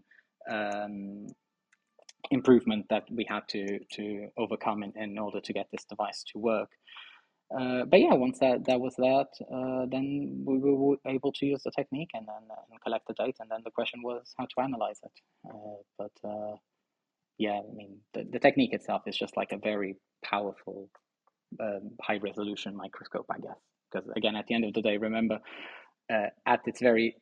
[0.50, 1.28] um,
[2.30, 6.40] improvement that we had to to overcome in, in order to get this device to
[6.40, 6.70] work.
[7.54, 11.62] Uh, but yeah, once that, that was that, uh, then we were able to use
[11.64, 13.40] the technique and then and collect the data.
[13.42, 15.12] And then the question was how to analyze it.
[15.46, 16.56] Uh, but uh,
[17.38, 20.90] yeah, I mean, the, the technique itself is just like a very powerful,
[21.60, 23.60] um, high resolution microscope, I guess.
[23.92, 25.40] Because again, at the end of the day, remember,
[26.10, 27.18] uh, at its very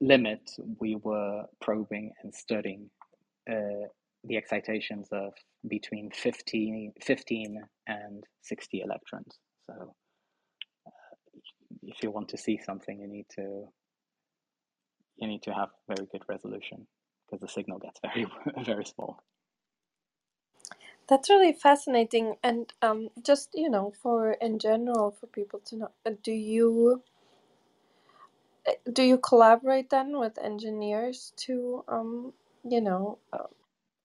[0.00, 2.90] limit, we were probing and studying
[3.50, 3.88] uh,
[4.24, 5.34] the excitations of
[5.68, 9.38] between 15, 15 and 60 electrons.
[9.66, 9.94] So,
[10.86, 10.90] uh,
[11.84, 13.66] if you want to see something, you need to
[15.18, 16.86] you need to have very good resolution
[17.26, 18.26] because the signal gets very
[18.64, 19.20] very small.
[21.08, 25.90] That's really fascinating, and um, just you know, for in general, for people to know,
[26.06, 27.02] uh, do you
[28.92, 32.32] do you collaborate then with engineers to um,
[32.64, 33.46] you know, uh,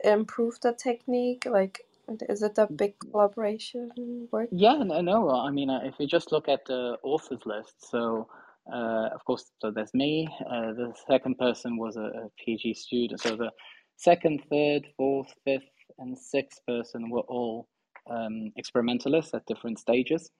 [0.03, 1.45] improve the technique?
[1.45, 1.81] Like,
[2.29, 4.49] is it a big collaboration work?
[4.51, 5.29] Yeah, no, no.
[5.31, 8.27] I mean, uh, if you just look at the authors list, so
[8.71, 10.27] uh, of course, so there's me.
[10.49, 13.19] Uh, the second person was a, a PhD student.
[13.21, 13.51] So the
[13.97, 15.63] second, third, fourth, fifth,
[15.99, 17.67] and sixth person were all
[18.09, 20.31] um, experimentalists at different stages.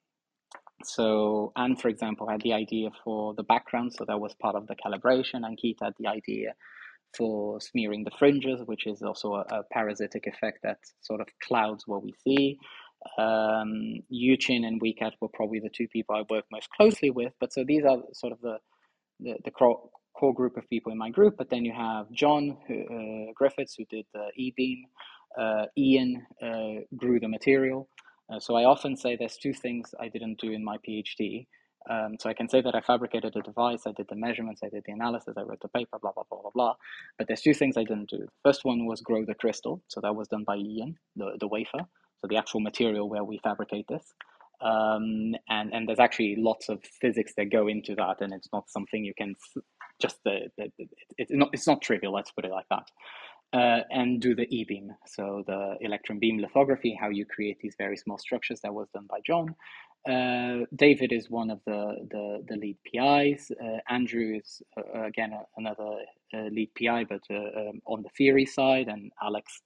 [0.85, 4.67] So Anne, for example, had the idea for the background, so that was part of
[4.67, 6.53] the calibration, and Keith had the idea
[7.17, 11.85] for smearing the fringes, which is also a, a parasitic effect that sort of clouds
[11.87, 12.57] what we see.
[13.17, 17.53] Um, Yiqing and Wecat were probably the two people I work most closely with, but
[17.53, 18.57] so these are sort of the
[19.21, 21.35] the, the core, core group of people in my group.
[21.37, 24.85] But then you have John uh, Griffiths, who did the e-beam,
[25.39, 27.89] uh, Ian uh, grew the material.
[28.31, 31.47] Uh, so I often say there's two things I didn't do in my PhD.
[31.89, 34.69] Um, so I can say that I fabricated a device, I did the measurements, I
[34.69, 36.73] did the analysis, I wrote the paper, blah, blah, blah, blah, blah.
[37.17, 38.19] But there's two things I didn't do.
[38.19, 39.81] The First one was grow the crystal.
[39.87, 41.79] So that was done by Ian, the, the wafer.
[42.21, 44.13] So the actual material where we fabricate this.
[44.61, 48.21] Um, and, and there's actually lots of physics that go into that.
[48.21, 49.33] And it's not something you can
[49.99, 52.87] just, the, the, it, it's, not, it's not trivial, let's put it like that
[53.53, 57.97] uh, and do the e-beam, so the electron beam lithography, how you create these very
[57.97, 58.61] small structures.
[58.61, 59.55] That was done by John.
[60.09, 63.51] Uh, David is one of the the, the lead PIs.
[63.51, 65.91] Uh, Andrew is uh, again another
[66.33, 69.61] uh, lead PI, but uh, um, on the theory side, and Alex.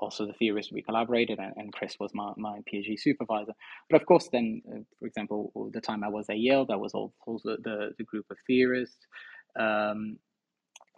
[0.00, 3.52] also the theorist we collaborated and, and chris was my, my phd supervisor
[3.90, 4.46] but of course then
[4.98, 5.40] for example
[5.74, 7.12] the time i was at yale that was all
[7.44, 9.02] the, the, the group of theorists
[9.66, 10.00] um,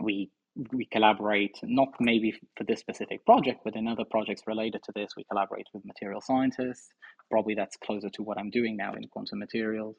[0.05, 0.31] we
[0.73, 5.11] we collaborate not maybe for this specific project but in other projects related to this
[5.17, 6.89] we collaborate with material scientists.
[7.31, 9.97] Probably that's closer to what i'm doing now in quantum materials.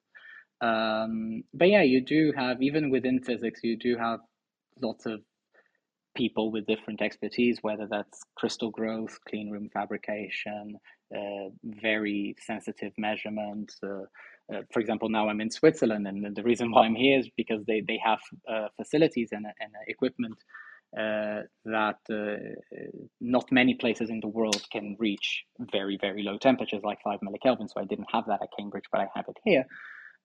[0.61, 4.19] Um, but yeah you do have even within physics you do have
[4.81, 5.21] lots of
[6.15, 10.75] people with different expertise whether that's crystal growth clean room fabrication
[11.15, 14.03] uh, very sensitive measurements uh,
[14.53, 17.63] uh, for example, now I'm in Switzerland, and the reason why I'm here is because
[17.65, 20.37] they, they have uh, facilities and, and equipment
[20.97, 22.35] uh, that uh,
[23.21, 27.69] not many places in the world can reach very, very low temperatures like 5 millikelvin.
[27.69, 29.65] So I didn't have that at Cambridge, but I have it here.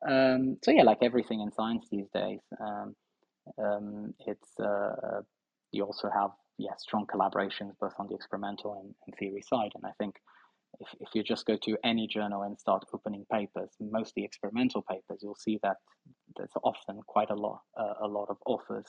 [0.08, 2.96] Um, so, yeah, like everything in science these days, um,
[3.62, 5.22] um, it's uh,
[5.70, 9.70] you also have yeah strong collaborations both on the experimental and, and theory side.
[9.74, 10.16] And I think
[10.80, 15.20] if, if you just go to any journal and start opening papers, mostly experimental papers,
[15.22, 15.76] you'll see that
[16.36, 18.86] there's often quite a lot, uh, a lot of authors,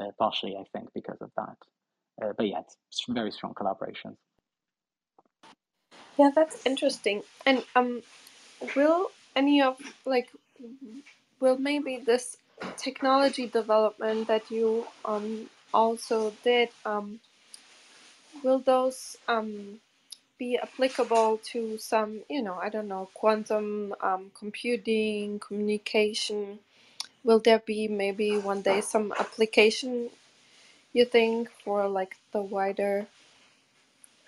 [0.00, 1.56] uh, partially, I think, because of that.
[2.22, 4.16] Uh, but yeah, it's very strong collaborations.
[6.18, 7.22] Yeah, that's interesting.
[7.44, 8.02] And um,
[8.74, 10.30] will any of like,
[11.40, 12.38] will maybe this
[12.78, 17.20] technology development that you um also did um,
[18.42, 19.80] will those um
[20.38, 26.58] be applicable to some, you know, I don't know, quantum um, computing, communication?
[27.24, 30.10] Will there be maybe one day some application
[30.92, 33.06] you think for like the wider?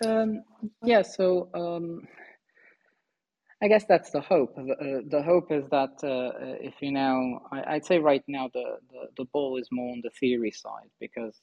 [0.05, 0.43] Um,
[0.83, 2.07] yeah, so um,
[3.61, 4.55] I guess that's the hope.
[4.55, 8.49] The, uh, the hope is that uh, if you now, I, would say right now
[8.53, 11.35] the, the, the ball is more on the theory side because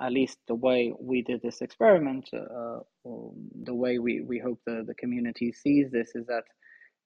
[0.00, 4.84] at least the way we did this experiment, uh, the way we, we hope the,
[4.86, 6.44] the community sees this is that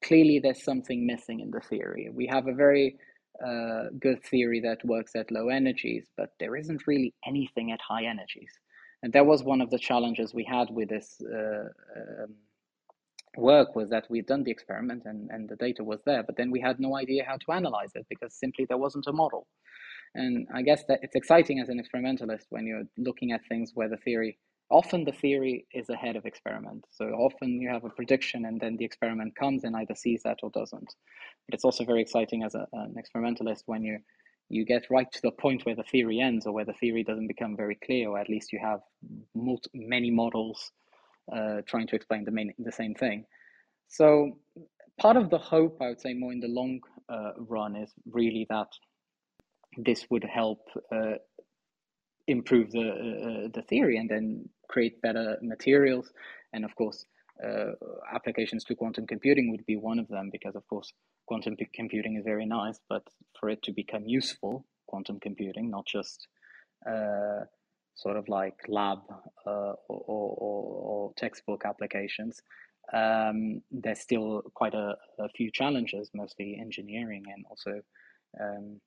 [0.05, 2.09] clearly there's something missing in the theory.
[2.13, 2.97] We have a very
[3.45, 8.05] uh, good theory that works at low energies, but there isn't really anything at high
[8.05, 8.53] energies.
[9.03, 11.69] And that was one of the challenges we had with this uh,
[12.25, 12.35] um,
[13.37, 16.51] work was that we'd done the experiment and, and the data was there, but then
[16.51, 19.47] we had no idea how to analyze it because simply there wasn't a model.
[20.15, 23.89] And I guess that it's exciting as an experimentalist when you're looking at things where
[23.89, 24.39] the theory,
[24.71, 26.85] often the theory is ahead of experiment.
[26.91, 30.39] So often you have a prediction and then the experiment comes and either sees that
[30.43, 30.95] or doesn't.
[31.47, 33.99] But it's also very exciting as a, an experimentalist when you
[34.51, 37.29] you get right to the point where the theory ends or where the theory doesn't
[37.29, 38.81] become very clear, or at least you have
[39.33, 40.73] multi, many models
[41.33, 43.25] uh, trying to explain the, main, the same thing.
[43.87, 44.39] So
[45.01, 48.45] part of the hope, I would say, more in the long uh, run, is really
[48.51, 48.67] that
[49.77, 50.61] this would help
[50.93, 51.15] uh,
[52.27, 56.13] improve the uh, the theory and then create better materials.
[56.53, 57.07] And of course
[57.43, 57.73] uh,
[58.13, 60.93] applications to quantum computing would be one of them because, of course,
[61.27, 63.03] quantum computing is very nice, but
[63.39, 66.27] for it to become useful, quantum computing, not just
[66.87, 67.41] uh,
[67.95, 68.99] sort of like lab
[69.47, 72.41] uh, or, or, or, textbook applications,
[72.93, 77.81] um, there's still quite a, a, few challenges, mostly engineering and also
[78.41, 78.81] um,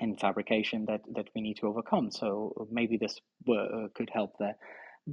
[0.00, 2.10] in fabrication that, that we need to overcome.
[2.10, 4.56] So maybe this uh, could help there.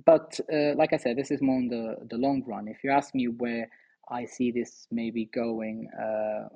[0.05, 2.67] But uh, like I said, this is more in the, the long run.
[2.67, 3.69] If you ask me where
[4.09, 6.47] I see this maybe going uh,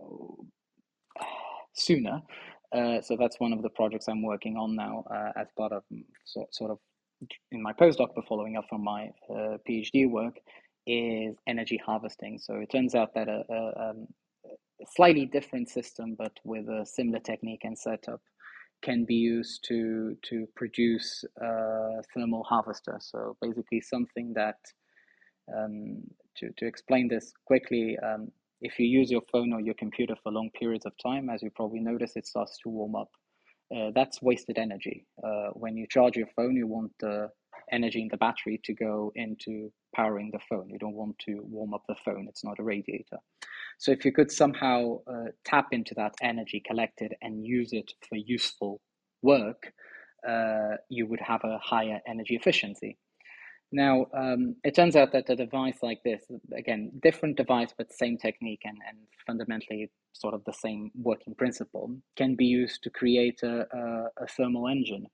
[1.73, 2.21] sooner,
[2.71, 5.83] uh, so that's one of the projects I'm working on now uh, as part of
[6.25, 6.79] so, sort of
[7.51, 10.39] in my postdoc, but following up from my uh, PhD work,
[10.85, 12.37] is energy harvesting.
[12.39, 14.07] So it turns out that a, a, um,
[14.95, 18.21] slightly different system, but with a similar technique and setup,
[18.83, 22.97] can be used to to produce a thermal harvester.
[22.99, 24.57] So basically, something that
[25.55, 26.03] um,
[26.37, 27.97] to to explain this quickly.
[27.99, 31.43] Um, if you use your phone or your computer for long periods of time, as
[31.43, 33.09] you probably notice, it starts to warm up.
[33.75, 35.05] Uh, that's wasted energy.
[35.21, 37.29] Uh, when you charge your phone, you want the
[37.73, 40.69] energy in the battery to go into powering the phone.
[40.69, 43.17] You don't want to warm up the phone, it's not a radiator.
[43.79, 48.15] So, if you could somehow uh, tap into that energy collected and use it for
[48.15, 48.79] useful
[49.21, 49.73] work,
[50.27, 52.97] uh, you would have a higher energy efficiency.
[53.75, 56.21] Now, um, it turns out that a device like this,
[56.55, 61.97] again, different device, but same technique and, and fundamentally sort of the same working principle,
[62.15, 65.07] can be used to create a, a, a thermal engine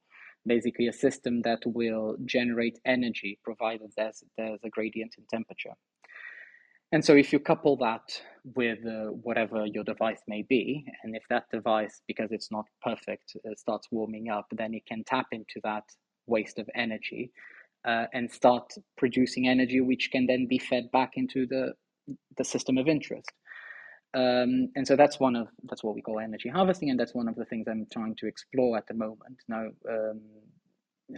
[0.46, 5.74] basically a system that will generate energy provided there's, there's a gradient in temperature.
[6.92, 8.22] And so if you couple that
[8.56, 13.36] with uh, whatever your device may be, and if that device, because it's not perfect,
[13.46, 15.84] uh, starts warming up, then it can tap into that
[16.26, 17.32] waste of energy
[17.86, 21.74] uh, and start producing energy, which can then be fed back into the,
[22.38, 23.32] the system of interest.
[24.14, 27.28] Um, and so that's one of that's what we call energy harvesting, and that's one
[27.28, 29.38] of the things I'm trying to explore at the moment.
[29.48, 30.22] Now, um,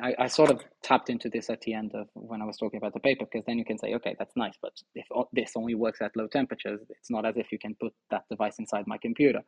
[0.02, 2.78] I, I, sort of tapped into this at the end of when I was talking
[2.78, 5.76] about the paper, because then you can say, okay, that's nice, but if this only
[5.76, 8.98] works at low temperatures, it's not as if you can put that device inside my
[8.98, 9.42] computer.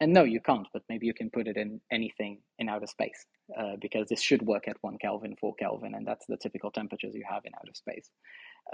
[0.00, 3.26] And no, you can't, but maybe you can put it in anything in outer space,
[3.58, 7.14] uh, because this should work at one Kelvin, four Kelvin, and that's the typical temperatures
[7.14, 8.10] you have in outer space.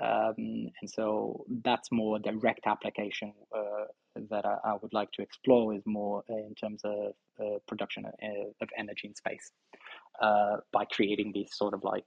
[0.01, 0.35] Um,
[0.81, 3.87] and so that's more direct application uh,
[4.31, 8.13] that I, I, would like to explore is more in terms of uh, production of,
[8.23, 9.53] uh, of, energy in space
[10.21, 12.05] uh, by creating these sort of like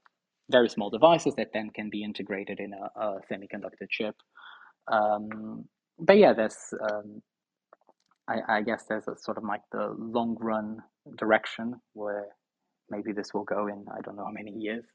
[0.52, 4.16] very small devices that then can be integrated in a, a semiconductor chip.
[4.92, 5.66] Um,
[5.98, 6.58] but yeah, there's
[6.92, 7.22] um,
[8.28, 10.80] I, I, guess there's a sort of like the long run
[11.18, 12.28] direction where
[12.90, 14.86] maybe this will go in I don't know how many years,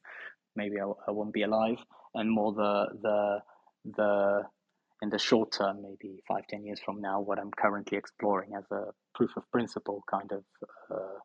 [0.56, 1.78] maybe I, I won't be alive,
[2.14, 3.38] and more the the
[3.96, 4.42] the
[5.02, 8.64] in the short term, maybe five ten years from now, what I'm currently exploring as
[8.70, 10.44] a proof of principle kind of
[10.90, 11.18] uh,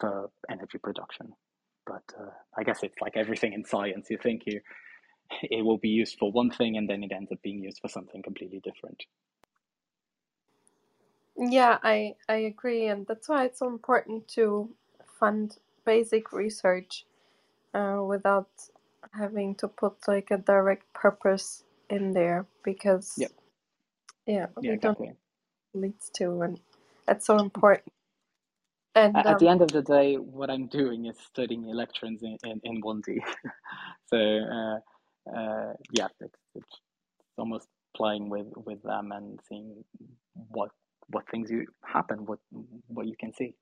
[0.00, 1.32] for energy production.
[1.86, 4.08] But uh, I guess it's like everything in science.
[4.10, 4.60] You think you
[5.42, 7.88] it will be used for one thing, and then it ends up being used for
[7.88, 9.02] something completely different.
[11.36, 14.70] Yeah, I I agree, and that's why it's so important to
[15.18, 17.04] fund basic research
[17.74, 18.48] uh, without
[19.12, 23.28] having to put like a direct purpose in there because yeah,
[24.26, 24.98] yeah, yeah we don't
[25.74, 26.60] leads to and
[27.06, 27.92] that's so important.
[28.94, 32.36] And at um, the end of the day, what I'm doing is studying electrons in,
[32.44, 33.18] in, in 1D.
[34.10, 34.78] so uh,
[35.34, 36.76] uh, yeah, it's, it's
[37.38, 39.84] almost playing with, with them and seeing
[40.48, 40.70] what
[41.08, 42.38] what things you happen, what
[42.88, 43.54] what you can see.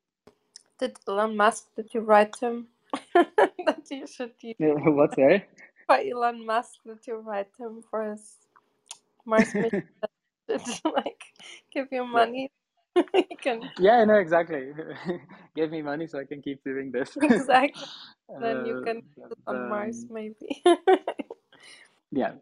[0.79, 1.67] Did Elon Musk?
[1.77, 2.69] Did you write him
[3.15, 4.57] that you should use?
[4.59, 5.47] What's there?
[5.91, 8.39] By Elon Musk, you write him for his
[9.27, 9.83] Mars mission?
[10.85, 11.23] like
[11.75, 12.51] give you money
[12.97, 14.71] you can yeah no exactly.
[15.55, 17.17] Give me money so i can keep doing this.
[17.23, 17.87] Exactly.
[18.41, 20.63] Then uh, you can put on um, mars maybe.
[22.13, 22.33] Yeah.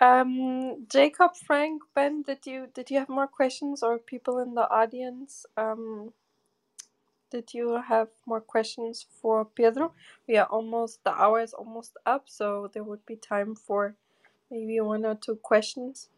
[0.00, 4.68] Um jacob frank ben did you did you have more questions or people in the
[4.70, 5.44] audience?
[5.56, 6.12] Um
[7.30, 9.92] did you have more questions for pedro
[10.28, 13.94] we are almost the hour is almost up so there would be time for
[14.50, 16.08] maybe one or two questions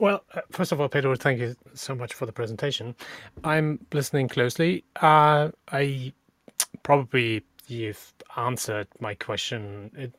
[0.00, 2.96] well, uh, first of all, Pedro, thank you so much for the presentation.
[3.44, 4.84] I'm listening closely.
[4.96, 6.12] Uh, I
[6.82, 10.12] probably you've answered my question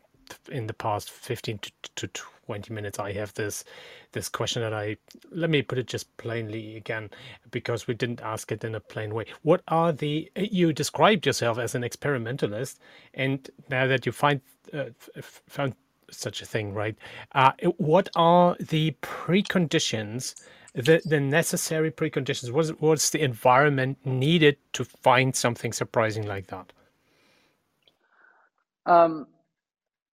[0.50, 2.08] in the past 15 to, to
[2.46, 3.00] 20 minutes.
[3.00, 3.64] I have this
[4.12, 4.98] this question that I
[5.32, 7.10] let me put it just plainly again
[7.52, 9.26] because we didn't ask it in a plain way.
[9.44, 12.80] What are the you described yourself as an experimentalist,
[13.14, 14.42] and now that you find
[14.74, 14.86] uh,
[15.22, 15.76] found
[16.12, 16.96] such a thing, right?
[17.34, 20.36] Uh, what are the preconditions,
[20.74, 22.52] the the necessary preconditions?
[22.52, 26.72] What's what's the environment needed to find something surprising like that?
[28.86, 29.28] Um,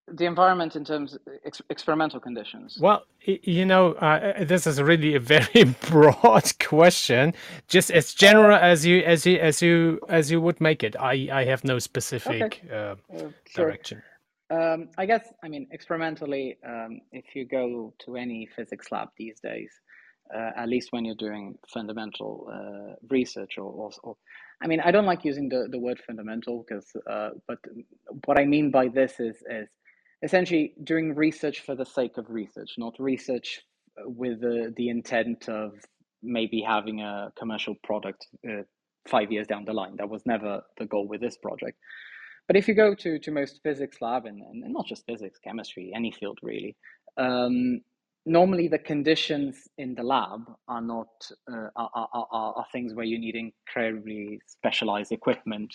[0.09, 2.79] the environment in terms ex- experimental conditions.
[2.81, 7.35] Well, you know, uh, uh, this is really a very broad question.
[7.69, 10.97] Just as general as you as you as you as you would make it.
[10.99, 12.71] I I have no specific okay.
[12.71, 12.97] uh, uh,
[13.47, 13.67] sure.
[13.67, 14.03] direction.
[14.51, 16.59] Um, I guess I mean experimentally.
[16.67, 19.71] Um, if you go to any physics lab these days,
[20.35, 24.17] uh, at least when you're doing fundamental uh, research or, or, or,
[24.63, 27.59] I mean, I don't like using the, the word fundamental because, uh, but
[28.25, 29.69] what I mean by this is is
[30.23, 33.61] essentially doing research for the sake of research, not research
[34.05, 35.73] with the, the intent of
[36.23, 38.63] maybe having a commercial product uh,
[39.09, 39.97] five years down the line.
[39.97, 41.79] That was never the goal with this project.
[42.47, 45.93] But if you go to, to most physics lab, and, and not just physics, chemistry,
[45.95, 46.77] any field really,
[47.17, 47.81] um,
[48.27, 51.09] normally the conditions in the lab are not
[51.51, 55.75] uh, are, are, are, things where you need incredibly specialized equipment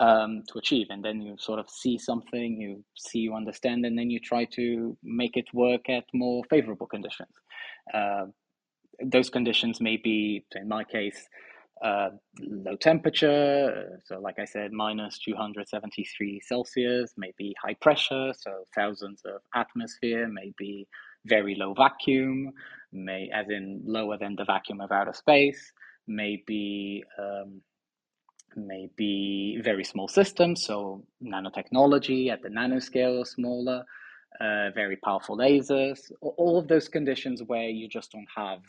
[0.00, 3.98] um, to achieve and then you sort of see something you see you understand and
[3.98, 7.34] then you try to make it work at more favorable conditions.
[7.92, 8.26] Uh,
[9.04, 11.28] those conditions may be in my case
[11.84, 19.22] uh, low temperature so like i said minus 273 celsius maybe high pressure so thousands
[19.24, 20.88] of atmosphere maybe
[21.26, 22.50] very low vacuum
[22.92, 25.72] may as in lower than the vacuum of outer space
[26.08, 27.60] maybe um,
[28.56, 33.84] maybe very small systems, so nanotechnology at the nanoscale or smaller,
[34.40, 38.60] uh, very powerful lasers, all of those conditions where you just don't have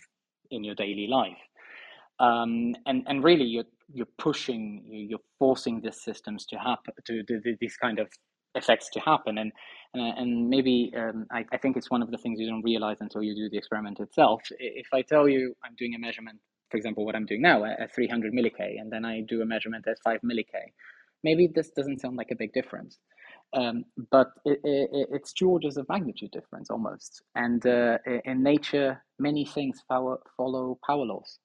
[0.52, 1.38] in your daily life.
[2.20, 7.56] Um, and and really, you're you're pushing, you're forcing these systems to happen, to, to,
[7.60, 8.08] these kind of
[8.56, 9.52] effects to happen, and
[9.94, 12.98] and, and maybe um, I, I think it's one of the things you don't realize
[13.00, 14.42] until you do the experiment itself.
[14.60, 16.40] If I tell you I'm doing a measurement
[16.70, 19.88] for example, what I'm doing now at 300 millik, and then I do a measurement
[19.88, 20.52] at 5 millik.
[21.24, 23.00] Maybe this doesn't sound like a big difference,
[23.54, 27.24] um, but it, it, it's two orders of magnitude difference almost.
[27.36, 31.40] And uh, in nature, many things follow, follow power laws.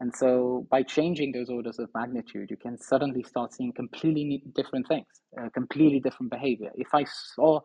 [0.00, 4.88] And so by changing those orders of magnitude, you can suddenly start seeing completely different
[4.88, 5.06] things,
[5.40, 6.70] uh, completely different behavior.
[6.74, 7.60] If I saw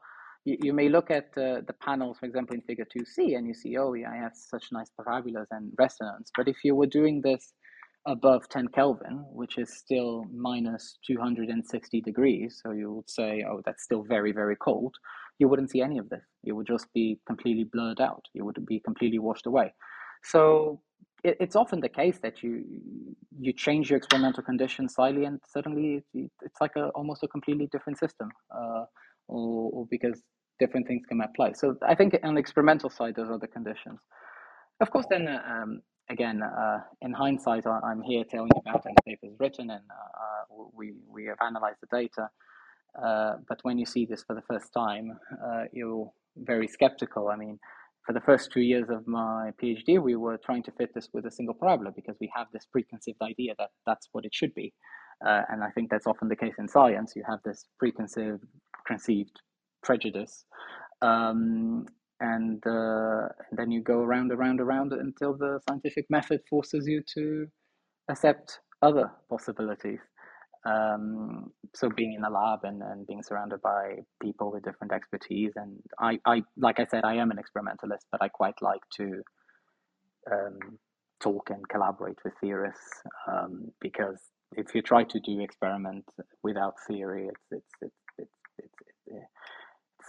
[0.50, 3.54] you, you may look at uh, the panels, for example, in figure 2c, and you
[3.54, 6.32] see, oh, yeah, I have such nice parabolas and resonance.
[6.36, 7.54] But if you were doing this
[8.08, 13.84] above 10 Kelvin, which is still minus 260 degrees, so you would say, oh, that's
[13.84, 14.95] still very, very cold,
[15.38, 16.24] you wouldn't see any of this.
[16.43, 18.26] You would just be completely blurred out.
[18.34, 19.74] You would be completely washed away.
[20.24, 20.82] So
[21.24, 22.64] it, it's often the case that you
[23.41, 27.97] you change your experimental conditions slightly, and suddenly it's like a almost a completely different
[27.97, 28.30] system.
[28.54, 28.84] Uh,
[29.30, 30.21] or, or because
[30.59, 31.53] different things can apply.
[31.53, 33.99] So I think on the experimental side, those are the conditions.
[34.81, 39.01] Of course, then um, again, uh, in hindsight, I'm here telling you about and the
[39.03, 42.29] paper is written and uh, we, we have analyzed the data.
[43.01, 47.29] Uh, but when you see this for the first time, uh, you're very skeptical.
[47.29, 47.59] I mean,
[48.05, 51.25] for the first two years of my PhD, we were trying to fit this with
[51.25, 54.73] a single parabola because we have this preconceived idea that that's what it should be.
[55.25, 57.13] Uh, and I think that's often the case in science.
[57.15, 58.43] You have this preconceived
[58.87, 59.39] conceived
[59.84, 60.46] prejudice.
[61.01, 61.86] Um,
[62.20, 67.47] and, uh, then you go around, around, around until the scientific method forces you to
[68.10, 70.00] accept other possibilities.
[70.66, 75.54] Um, so being in a lab and, and being surrounded by people with different expertise,
[75.56, 79.22] and I, I, like I said, I am an experimentalist, but I quite like to
[80.32, 80.78] um,
[81.22, 84.20] talk and collaborate with theorists um, because
[84.58, 86.06] if you try to do experiment
[86.43, 87.96] without theory, it's it's, it's,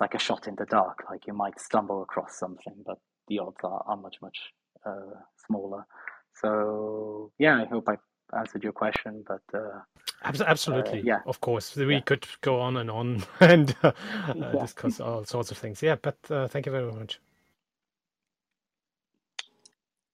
[0.00, 1.04] it's like a shot in the dark.
[1.10, 2.98] Like you might stumble across something, but
[3.28, 4.38] the odds are, are much much
[4.86, 5.14] uh,
[5.46, 5.86] smaller.
[6.34, 7.96] So yeah, I hope I
[8.38, 9.42] answered your question, but.
[9.52, 9.80] Uh,
[10.22, 11.20] Absolutely, uh, yeah.
[11.26, 12.00] Of course, we yeah.
[12.00, 13.92] could go on and on and uh,
[14.34, 14.52] yeah.
[14.60, 15.82] discuss all sorts of things.
[15.82, 17.20] Yeah, but uh, thank you very much.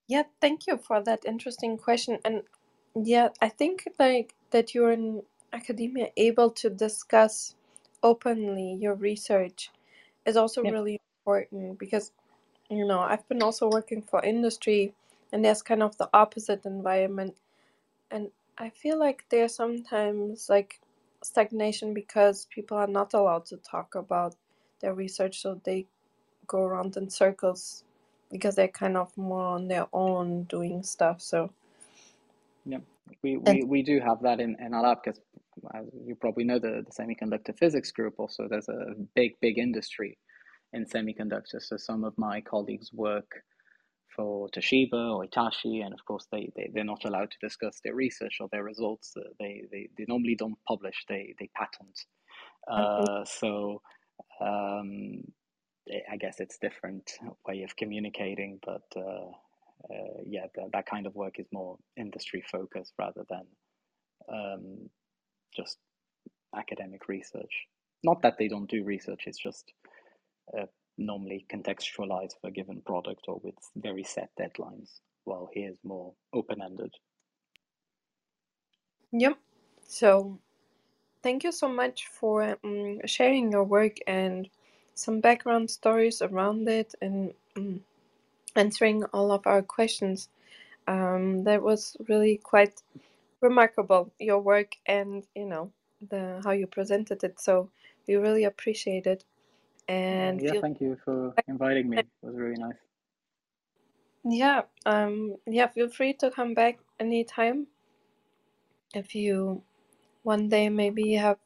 [0.08, 2.18] Yeah, thank you for that interesting question.
[2.24, 2.42] And
[2.94, 5.22] yeah, I think like that you're in
[5.52, 7.56] academia able to discuss
[8.02, 9.70] openly your research
[10.26, 10.72] is also Yeah.
[10.72, 12.12] really important because
[12.70, 14.94] you know I've been also working for industry
[15.32, 17.36] and there's kind of the opposite environment.
[18.10, 20.80] And I feel like there's sometimes like
[21.22, 24.36] stagnation because people are not allowed to talk about
[24.80, 25.86] their research so they
[26.46, 27.84] go around in circles
[28.30, 31.50] because they're kind of more on their own doing stuff so.
[32.66, 32.78] Yeah,
[33.22, 35.20] we, and we, we do have that in, in our lab because,
[35.74, 40.18] as you probably know, the, the semiconductor physics group also, there's a big, big industry
[40.72, 41.62] in semiconductors.
[41.62, 43.42] So some of my colleagues work
[44.14, 47.94] for Toshiba or Hitachi, and of course they, they, they're not allowed to discuss their
[47.94, 49.12] research or their results.
[49.16, 51.98] Uh, they, they, they normally don't publish, they, they patent.
[52.70, 53.82] Uh, so
[54.40, 55.22] um,
[56.10, 57.12] I guess it's different
[57.46, 59.30] way of communicating, but uh,
[59.90, 63.44] uh, yeah, the, that kind of work is more industry focused rather than
[64.32, 64.90] um,
[65.56, 65.78] just
[66.56, 67.66] academic research.
[68.02, 69.72] Not that they don't do research; it's just
[70.56, 70.66] uh,
[70.98, 75.00] normally contextualized for a given product or with very set deadlines.
[75.24, 76.94] While here is more open ended.
[79.12, 79.38] Yep.
[79.88, 80.38] So,
[81.22, 84.48] thank you so much for um, sharing your work and
[84.94, 87.80] some background stories around it and um,
[88.56, 90.28] answering all of our questions.
[90.88, 92.82] Um, that was really quite
[93.48, 95.72] remarkable your work and you know
[96.10, 97.40] the how you presented it.
[97.40, 97.70] So
[98.08, 99.24] we really appreciate it.
[99.88, 101.98] And yeah, feel thank you for inviting me.
[102.00, 102.76] It was really nice.
[104.24, 105.68] yeah, um, yeah.
[105.68, 107.68] Feel free to come back anytime
[108.94, 109.62] if you
[110.24, 111.38] one day maybe have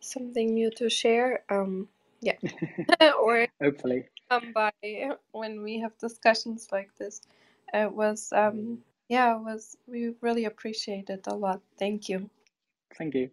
[0.00, 1.44] something new to share.
[1.50, 1.88] Um,
[2.22, 2.38] yeah,
[3.20, 4.04] or Hopefully.
[4.30, 4.72] come by
[5.32, 7.22] when we have discussions like this.
[7.74, 11.60] It was um yeah, it was we really appreciate it a lot.
[11.78, 12.30] Thank you.
[12.96, 13.30] Thank you.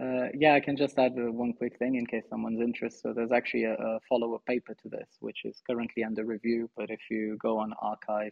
[0.00, 3.00] Uh, yeah, I can just add uh, one quick thing in case someone's interested.
[3.00, 6.70] So there's actually a, a follow-up paper to this, which is currently under review.
[6.76, 8.30] But if you go on arXiv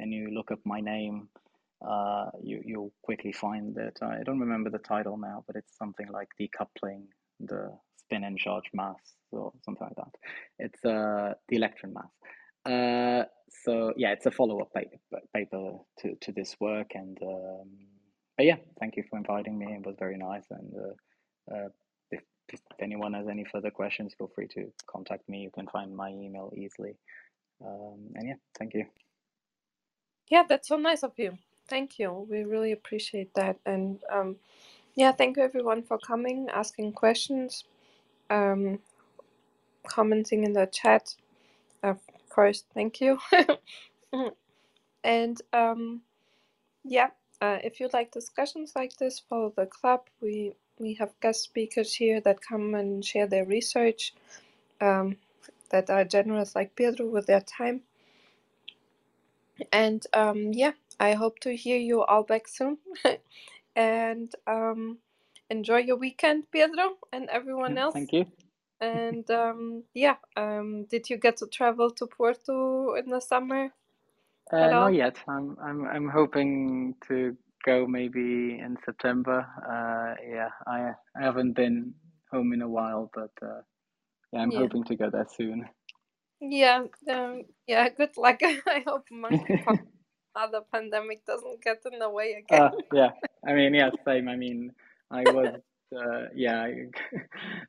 [0.00, 1.28] and you look up my name,
[1.86, 6.08] uh, you you'll quickly find that I don't remember the title now, but it's something
[6.08, 7.04] like decoupling
[7.38, 10.14] the spin and charge mass or something like that.
[10.58, 12.10] It's uh, the electron mass.
[12.64, 13.24] Uh,
[13.64, 14.96] so yeah, it's a follow-up paper,
[15.34, 16.92] paper to, to this work.
[16.94, 17.68] And um,
[18.36, 19.66] but yeah, thank you for inviting me.
[19.72, 20.44] It was very nice.
[20.50, 21.68] And uh, uh,
[22.10, 25.40] if, if anyone has any further questions, feel free to contact me.
[25.40, 26.96] You can find my email easily.
[27.64, 28.86] Um, and yeah, thank you.
[30.28, 31.38] Yeah, that's so nice of you.
[31.68, 32.26] Thank you.
[32.30, 33.58] We really appreciate that.
[33.66, 34.36] And um,
[34.94, 37.64] yeah, thank you everyone for coming, asking questions,
[38.30, 38.80] um,
[39.86, 41.14] commenting in the chat.
[41.82, 41.98] Of
[42.32, 43.18] course, thank you.
[45.04, 46.02] and um,
[46.84, 47.10] yeah,
[47.42, 50.02] uh, if you like discussions like this, follow the club.
[50.22, 54.14] We we have guest speakers here that come and share their research,
[54.80, 55.16] um,
[55.70, 57.82] that are generous like Pedro with their time.
[59.72, 62.78] And um, yeah, I hope to hear you all back soon.
[63.76, 64.98] and um,
[65.50, 67.94] enjoy your weekend, Pedro, and everyone Yeah, else.
[67.94, 68.26] thank you.
[68.82, 73.70] And um, yeah, um, did you get to travel to Porto in the summer
[74.52, 75.16] Uh, not yet.
[75.28, 77.36] I'm I'm I'm hoping to
[77.66, 79.46] go maybe in September.
[79.66, 81.94] Uh, yeah, I I haven't been
[82.32, 83.62] home in a while, but uh,
[84.32, 85.66] yeah, I'm Yeah, hoping to go there soon.
[86.40, 87.88] yeah, um, yeah.
[87.90, 88.40] Good luck.
[88.44, 89.08] I hope
[90.36, 92.62] other pandemic, doesn't get in the way again.
[92.62, 93.10] Uh, yeah,
[93.46, 94.28] I mean, yeah, same.
[94.28, 94.72] I mean,
[95.10, 95.50] I was,
[95.96, 96.74] uh, yeah, I,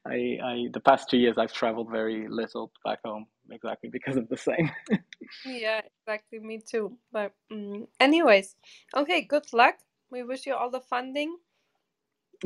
[0.08, 4.30] I, I, the past two years I've traveled very little back home, exactly because of
[4.30, 4.72] the same.
[5.46, 6.40] Yeah, exactly.
[6.40, 6.98] Me too.
[7.12, 8.56] But mm anyways,
[8.96, 9.22] okay.
[9.24, 9.76] Good luck.
[10.12, 11.38] We wish you all the funding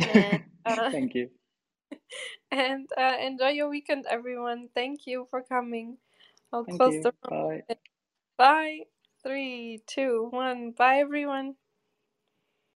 [0.01, 1.29] and uh, Thank you.
[2.51, 4.69] and uh, enjoy your weekend, everyone.
[4.75, 5.97] Thank you for coming.
[6.53, 7.03] I'll Thank close you.
[7.03, 7.29] the room.
[7.29, 7.63] Bye.
[8.37, 8.81] Bye.
[9.23, 10.71] Three, two, one.
[10.71, 11.55] Bye, everyone.